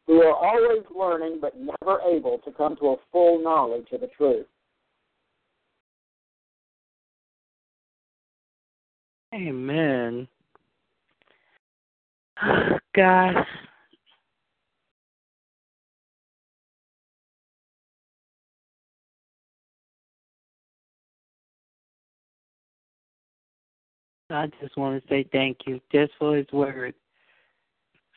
[0.07, 4.07] who are always learning but never able to come to a full knowledge of the
[4.07, 4.45] truth.
[9.33, 10.27] Amen.
[12.95, 13.35] God.
[24.33, 26.93] I just want to say thank you just for his word.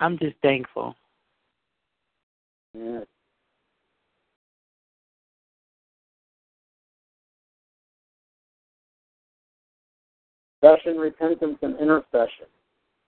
[0.01, 0.95] I'm just thankful.
[2.75, 3.07] Yes.
[10.63, 12.47] Confession, repentance, and intercession.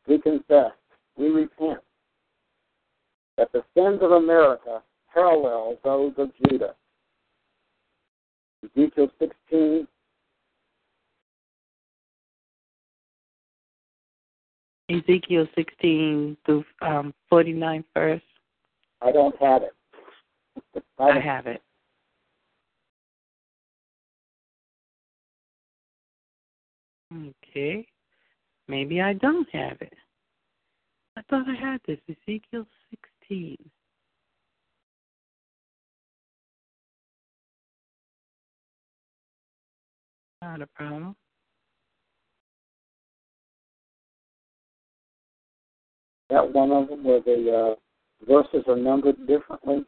[0.06, 0.72] We confess,
[1.16, 1.80] we repent
[3.36, 4.82] that the sins of America
[5.12, 6.74] parallel those of Judah.
[8.64, 9.88] Ezekiel 16,
[14.90, 18.24] Ezekiel 16 through um, 49 first.
[19.02, 20.84] I don't have it.
[20.98, 21.62] I have it.
[27.12, 27.86] Okay.
[28.66, 29.94] Maybe I don't have it.
[31.16, 31.98] I thought I had this.
[32.08, 32.66] Ezekiel
[33.20, 33.56] 16.
[40.42, 41.16] Not a problem.
[46.30, 49.84] That one of them where the uh, verses are numbered differently.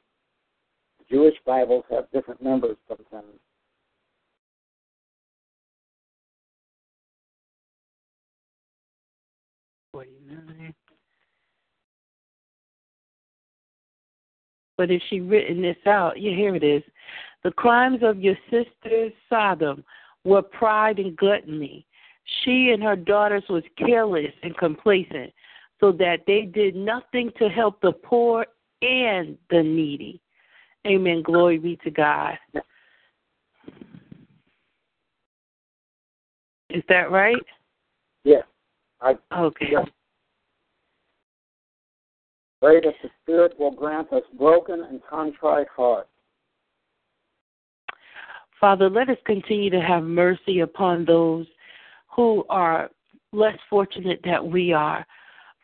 [1.10, 3.40] Jewish Bibles have different numbers sometimes.
[14.80, 16.82] But if she written this out, yeah, here it is.
[17.44, 19.84] The crimes of your sister Sodom
[20.24, 21.84] were pride and gluttony.
[22.42, 25.34] She and her daughters was careless and complacent,
[25.80, 28.46] so that they did nothing to help the poor
[28.82, 30.20] and the needy.
[30.86, 31.22] Amen.
[31.22, 32.38] Glory be to God.
[36.70, 37.36] Is that right?
[38.24, 38.44] Yes.
[39.00, 39.68] I Okay.
[39.72, 39.86] yes.
[42.60, 46.08] pray that the Spirit will grant us broken and contrite hearts.
[48.60, 51.46] Father, let us continue to have mercy upon those
[52.14, 52.90] who are
[53.32, 55.06] less fortunate that we are.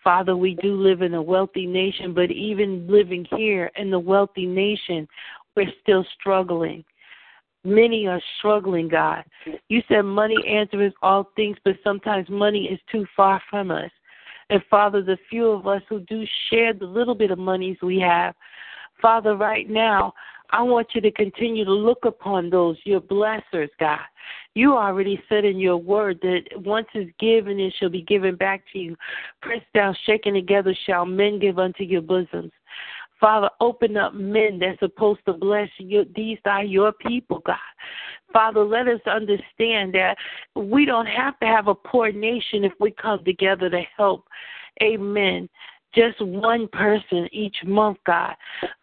[0.07, 4.47] Father, we do live in a wealthy nation, but even living here in the wealthy
[4.47, 5.09] nation,
[5.57, 6.85] we're still struggling.
[7.65, 9.25] Many are struggling, God.
[9.69, 13.91] You said money answers all things, but sometimes money is too far from us.
[14.49, 17.99] And Father, the few of us who do share the little bit of monies we
[17.99, 18.37] have,
[19.03, 20.15] Father, right now,
[20.51, 24.01] I want you to continue to look upon those, your blessers, God.
[24.55, 28.63] You already said in your word that once it's given, it shall be given back
[28.73, 28.97] to you.
[29.43, 32.53] Pressed down, shaken together, shall men give unto your bosoms.
[33.21, 36.05] Father, open up men that's supposed to bless you.
[36.15, 37.57] These are your people, God.
[38.33, 40.17] Father, let us understand that
[40.55, 44.27] we don't have to have a poor nation if we come together to help.
[44.83, 45.49] Amen
[45.97, 48.35] just one person each month, God.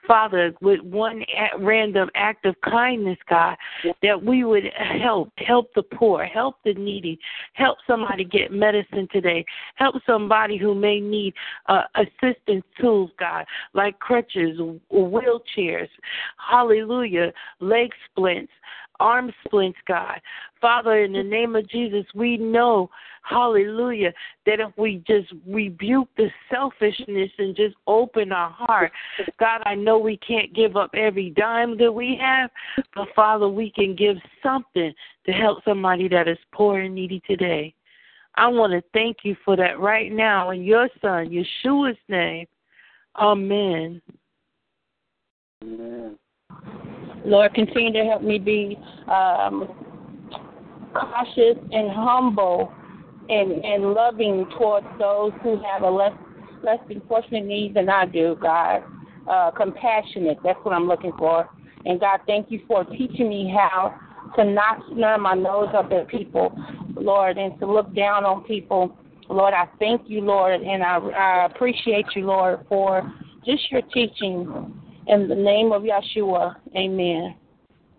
[0.07, 1.23] Father, with one
[1.59, 3.55] random act of kindness, God,
[4.01, 7.19] that we would help, help the poor, help the needy,
[7.53, 9.45] help somebody get medicine today,
[9.75, 11.33] help somebody who may need
[11.67, 14.59] uh, assistance tools, God, like crutches,
[14.91, 15.89] wheelchairs,
[16.37, 18.51] hallelujah, leg splints,
[18.99, 20.19] arm splints, God.
[20.61, 22.89] Father, in the name of Jesus, we know,
[23.23, 24.13] hallelujah,
[24.45, 28.91] that if we just rebuke the selfishness and just open our heart,
[29.39, 32.49] God, I know we can't give up every dime that we have,
[32.95, 34.93] but Father, we can give something
[35.25, 37.73] to help somebody that is poor and needy today.
[38.35, 42.47] I want to thank you for that right now in your son, Yeshua's name.
[43.15, 44.01] Amen.
[45.63, 46.17] Amen.
[47.25, 48.77] Lord, continue to help me be
[49.07, 49.69] um,
[50.93, 52.71] cautious and humble
[53.29, 56.13] and, and loving towards those who have a less
[56.63, 58.83] less than fortunate needs than I do, God.
[59.29, 61.49] Uh, compassionate, that's what I'm looking for.
[61.85, 63.99] And God, thank you for teaching me how
[64.35, 66.57] to not snub my nose up at people,
[66.95, 68.97] Lord, and to look down on people.
[69.29, 73.09] Lord, I thank you, Lord, and I, I appreciate you, Lord, for
[73.45, 74.73] just your teaching
[75.07, 77.35] in the name of Yeshua, amen.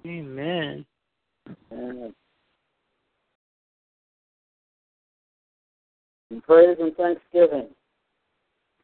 [0.06, 0.85] Amen.
[1.72, 2.14] Amen.
[6.35, 7.68] and praise and thanksgiving.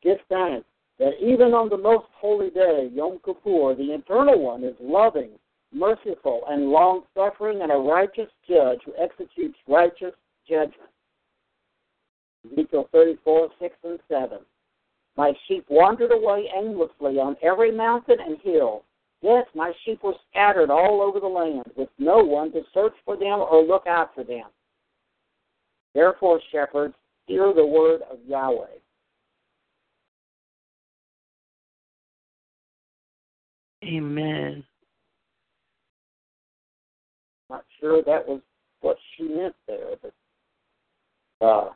[0.02, 0.66] Give thanks
[0.98, 5.30] that even on the most holy day, Yom Kippur, the Eternal One is loving,
[5.72, 10.14] merciful, and long suffering, and a righteous judge who executes righteous
[10.48, 10.90] judgment.
[12.52, 14.38] Ezekiel 34, 6 and 7.
[15.20, 18.84] My sheep wandered away aimlessly on every mountain and hill.
[19.20, 23.18] Yes, my sheep were scattered all over the land, with no one to search for
[23.18, 24.46] them or look out for them.
[25.94, 26.94] Therefore, shepherds,
[27.26, 28.64] hear the word of Yahweh.
[33.84, 34.64] Amen.
[37.50, 38.40] Not sure that was
[38.80, 41.68] what she meant there, but uh,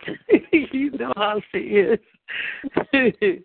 [0.52, 1.98] you know how she is.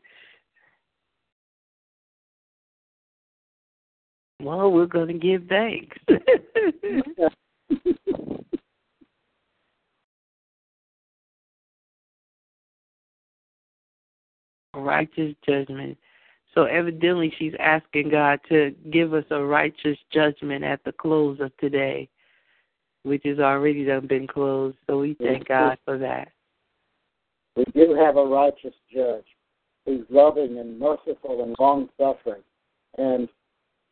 [4.42, 5.98] well, we're going to give thanks.
[14.76, 15.98] righteous judgment.
[16.56, 21.56] So evidently she's asking God to give us a righteous judgment at the close of
[21.58, 22.10] today,
[23.04, 24.78] which has already done been closed.
[24.88, 26.30] So we thank God for that.
[27.60, 29.26] We do have a righteous judge
[29.86, 32.42] who's loving and merciful and long suffering.
[32.98, 33.28] And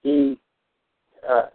[0.04, 0.40] he
[1.28, 1.48] uh,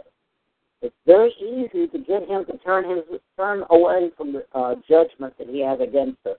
[0.83, 5.33] it's very easy to get him to turn his turn away from the uh, judgment
[5.39, 6.37] that he has against us,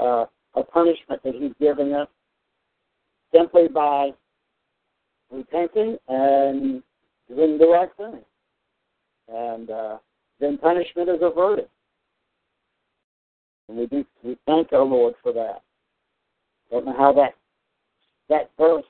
[0.00, 0.24] uh,
[0.56, 2.08] a punishment that he's giving us
[3.32, 4.10] simply by
[5.30, 6.82] repenting and
[7.28, 8.20] doing the right thing.
[9.28, 9.98] And uh,
[10.40, 11.68] then punishment is averted.
[13.68, 15.62] And we do we thank our Lord for that.
[16.70, 17.34] Don't know how that
[18.28, 18.84] that verse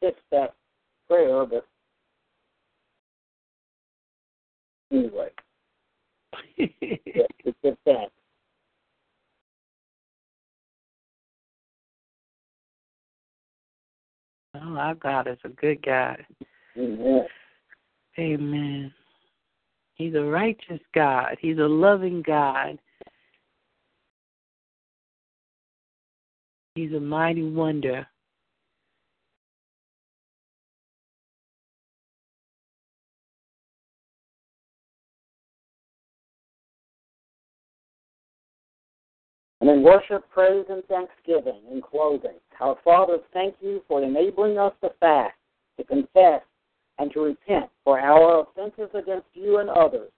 [0.00, 0.54] fits that
[1.08, 1.66] prayer, but
[4.92, 5.30] anyway.
[6.56, 6.66] yeah,
[7.44, 8.10] it's just that.
[14.54, 16.24] Oh, our God is a good God.
[16.76, 17.26] Amen.
[18.18, 18.92] Amen.
[19.94, 21.36] He's a righteous God.
[21.40, 22.78] He's a loving God.
[26.78, 28.06] He's a mighty wonder.
[39.60, 42.30] And in worship, praise, and thanksgiving in closing,
[42.60, 45.34] our Father, thank you for enabling us to fast,
[45.78, 46.42] to confess,
[47.00, 50.12] and to repent for our offenses against you and others.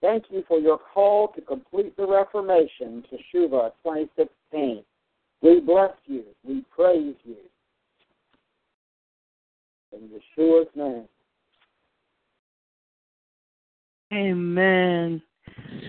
[0.00, 4.84] Thank you for your call to complete the Reformation, to Teshuvah 2016.
[5.42, 6.24] We bless you.
[6.44, 7.36] We praise you.
[9.92, 11.08] In Yeshua's name.
[14.12, 15.22] Amen.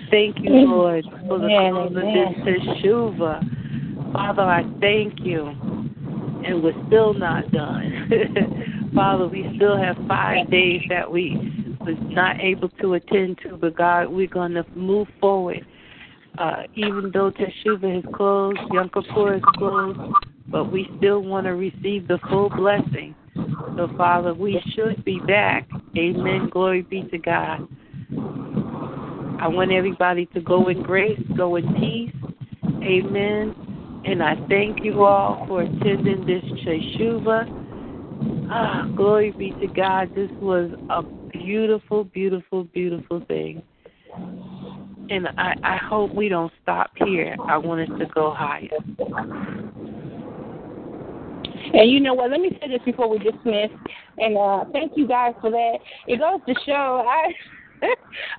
[0.10, 4.14] Thank you, Lord, for the close of this Teshuvah.
[4.14, 5.48] Father, I thank you.
[6.46, 8.10] And we're still not done.
[8.96, 11.36] Father, we still have five days that we
[11.82, 15.66] was not able to attend to, but God, we're going to move forward.
[16.38, 20.00] Uh, even though Teshuvah is closed, Yom Kippur is closed,
[20.52, 23.16] but we still want to receive the full blessing.
[23.78, 25.68] So, Father, we should be back.
[25.98, 26.50] Amen.
[26.52, 27.68] Glory be to God.
[29.40, 32.16] I want everybody to go in grace, go in peace.
[32.84, 33.56] Amen.
[34.06, 37.62] And I thank you all for attending this Teshuvah.
[38.50, 40.12] Ah, glory be to God.
[40.16, 43.64] This was a beautiful, beautiful, beautiful thing.
[45.10, 47.36] And I, I hope we don't stop here.
[47.48, 48.70] I want us to go higher.
[51.74, 52.32] And you know what?
[52.32, 53.70] Let me say this before we dismiss.
[54.18, 55.78] And uh, thank you guys for that.
[56.08, 57.34] It goes to show I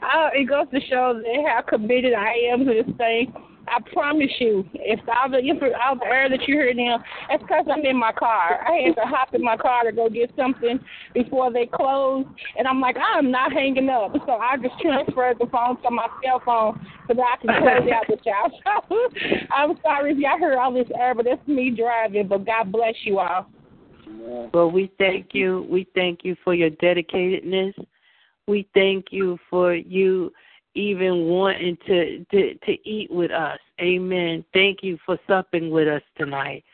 [0.03, 3.33] uh, it goes to show that how committed I am to this thing.
[3.69, 7.43] I promise you, if all the if all the air that you hear now, that's
[7.43, 8.61] because I'm in my car.
[8.67, 10.79] I had to hop in my car to go get something
[11.15, 12.27] before they close,
[12.59, 14.13] and I'm like, I'm not hanging up.
[14.27, 17.93] So I just transferred the phone to my cell phone so that I can close
[17.93, 18.51] out with y'all.
[18.89, 22.29] So I'm sorry if y'all heard all this air, but that's me driving.
[22.29, 23.47] But God bless you all.
[24.53, 25.67] Well, we thank you.
[25.71, 27.75] We thank you for your dedicatedness.
[28.47, 30.33] We thank you for you
[30.75, 33.59] even wanting to, to to eat with us.
[33.81, 34.45] Amen.
[34.53, 36.65] Thank you for supping with us tonight.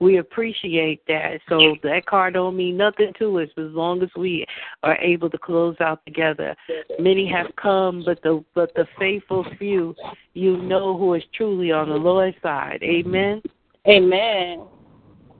[0.00, 1.40] We appreciate that.
[1.48, 4.44] So that car don't mean nothing to us as long as we
[4.82, 6.56] are able to close out together.
[6.98, 9.94] Many have come, but the but the faithful few,
[10.34, 12.80] you know who is truly on the Lord's side.
[12.82, 13.40] Amen.
[13.86, 14.66] Amen.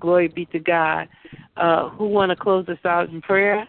[0.00, 1.08] Glory be to God.
[1.56, 3.66] Uh, who want to close us out in prayer?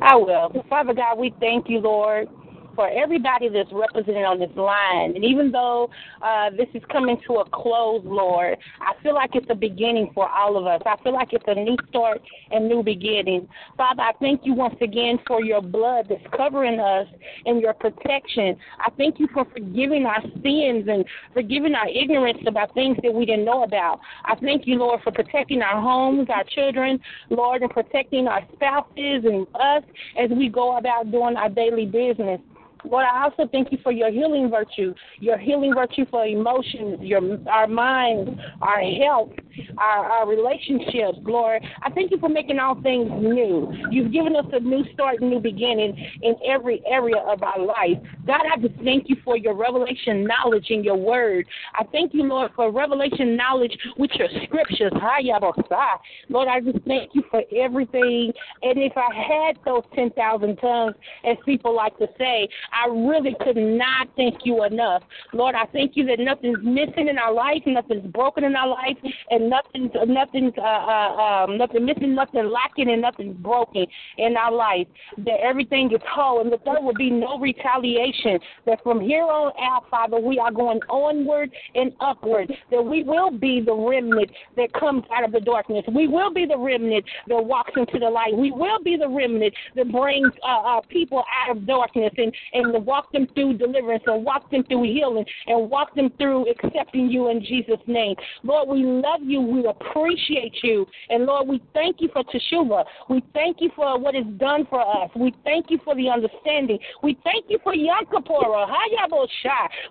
[0.00, 0.64] I will.
[0.68, 2.28] Father God, we thank you, Lord.
[2.74, 5.14] For everybody that's represented on this line.
[5.14, 5.90] And even though
[6.22, 10.28] uh, this is coming to a close, Lord, I feel like it's a beginning for
[10.28, 10.82] all of us.
[10.86, 12.20] I feel like it's a new start
[12.50, 13.48] and new beginning.
[13.76, 17.06] Father, I thank you once again for your blood that's covering us
[17.46, 18.56] and your protection.
[18.78, 23.26] I thank you for forgiving our sins and forgiving our ignorance about things that we
[23.26, 24.00] didn't know about.
[24.24, 29.24] I thank you, Lord, for protecting our homes, our children, Lord, and protecting our spouses
[29.24, 29.82] and us
[30.18, 32.40] as we go about doing our daily business.
[32.84, 37.20] Lord, I also thank you for your healing virtue, your healing virtue for emotions, your
[37.48, 38.30] our minds,
[38.60, 39.30] our health,
[39.78, 41.62] our, our relationships, Lord.
[41.82, 43.72] I thank you for making all things new.
[43.90, 47.98] You've given us a new start, new beginning in every area of our life.
[48.26, 51.46] God, I just thank you for your revelation knowledge in your word.
[51.74, 54.92] I thank you, Lord, for revelation knowledge with your scriptures.
[56.28, 58.32] Lord, I just thank you for everything.
[58.62, 60.94] And if I had those 10,000 tongues,
[61.24, 65.02] as people like to say, I really could not thank you enough.
[65.32, 68.96] Lord, I thank you that nothing's missing in our life, nothing's broken in our life,
[69.30, 73.86] and nothing's nothing's uh, uh, um, nothing missing, nothing lacking, and nothing's broken
[74.18, 74.86] in our life.
[75.18, 78.38] That everything is whole, and that there will be no retaliation.
[78.66, 82.52] That from here on out, Father, we are going onward and upward.
[82.70, 85.84] That we will be the remnant that comes out of the darkness.
[85.94, 88.36] We will be the remnant that walks into the light.
[88.36, 92.59] We will be the remnant that brings uh, uh, people out of darkness and, and
[92.64, 96.50] and to walk them through deliverance and walk them through healing and walk them through
[96.50, 98.14] accepting you in Jesus' name.
[98.42, 99.40] Lord, we love you.
[99.40, 100.86] We appreciate you.
[101.08, 102.84] And Lord, we thank you for Teshuvah.
[103.08, 105.10] We thank you for what is done for us.
[105.16, 106.78] We thank you for the understanding.
[107.02, 108.66] We thank you for Yom Kippur.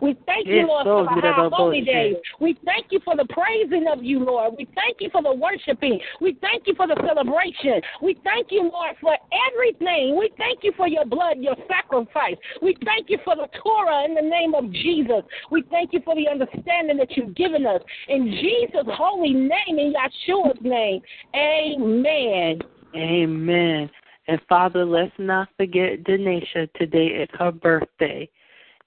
[0.02, 2.16] We thank you, Lord, for the high holy days.
[2.40, 4.54] We thank you for the praising of you, Lord.
[4.58, 6.00] We thank you for the worshiping.
[6.22, 7.82] We thank you for the celebration.
[8.02, 9.16] We thank you, Lord, for
[9.50, 10.18] everything.
[10.18, 12.36] We thank you for your blood, your sacrifice.
[12.62, 15.24] We thank you for the Torah in the name of Jesus.
[15.52, 17.82] We thank you for the understanding that you've given us.
[18.08, 21.02] In Jesus' holy name, in Yeshua's name,
[21.36, 22.60] amen.
[22.96, 23.90] Amen.
[24.28, 26.72] And Father, let's not forget Denisha.
[26.76, 28.30] Today is her birthday.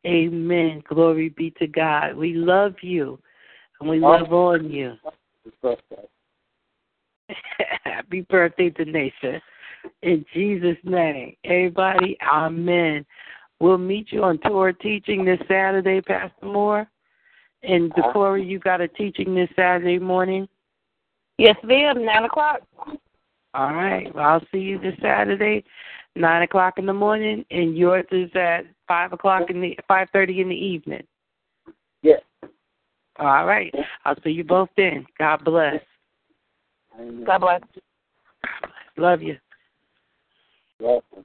[0.07, 0.83] Amen.
[0.89, 2.15] Glory be to God.
[2.17, 3.19] We love you
[3.81, 4.95] and we love on you.
[7.85, 9.41] Happy birthday, Denisha.
[10.03, 11.35] In Jesus' name.
[11.45, 13.05] Everybody, amen.
[13.63, 16.91] We'll meet you on tour teaching this Saturday, Pastor Moore.
[17.63, 18.13] And uh-huh.
[18.13, 20.49] Decorah, you got a teaching this Saturday morning?
[21.39, 22.05] Yes, ma'am.
[22.05, 22.63] Nine o'clock.
[23.55, 24.13] All right.
[24.13, 25.63] Well, I'll see you this Saturday,
[26.17, 30.41] nine o'clock in the morning, and yours is at five o'clock in the five thirty
[30.41, 31.07] in the evening.
[32.03, 32.21] Yes.
[33.21, 33.73] All right.
[34.05, 35.07] I'll see you both then.
[35.21, 35.81] God bless.
[37.25, 37.61] God bless.
[38.97, 39.37] Love you.
[40.81, 41.25] Welcome.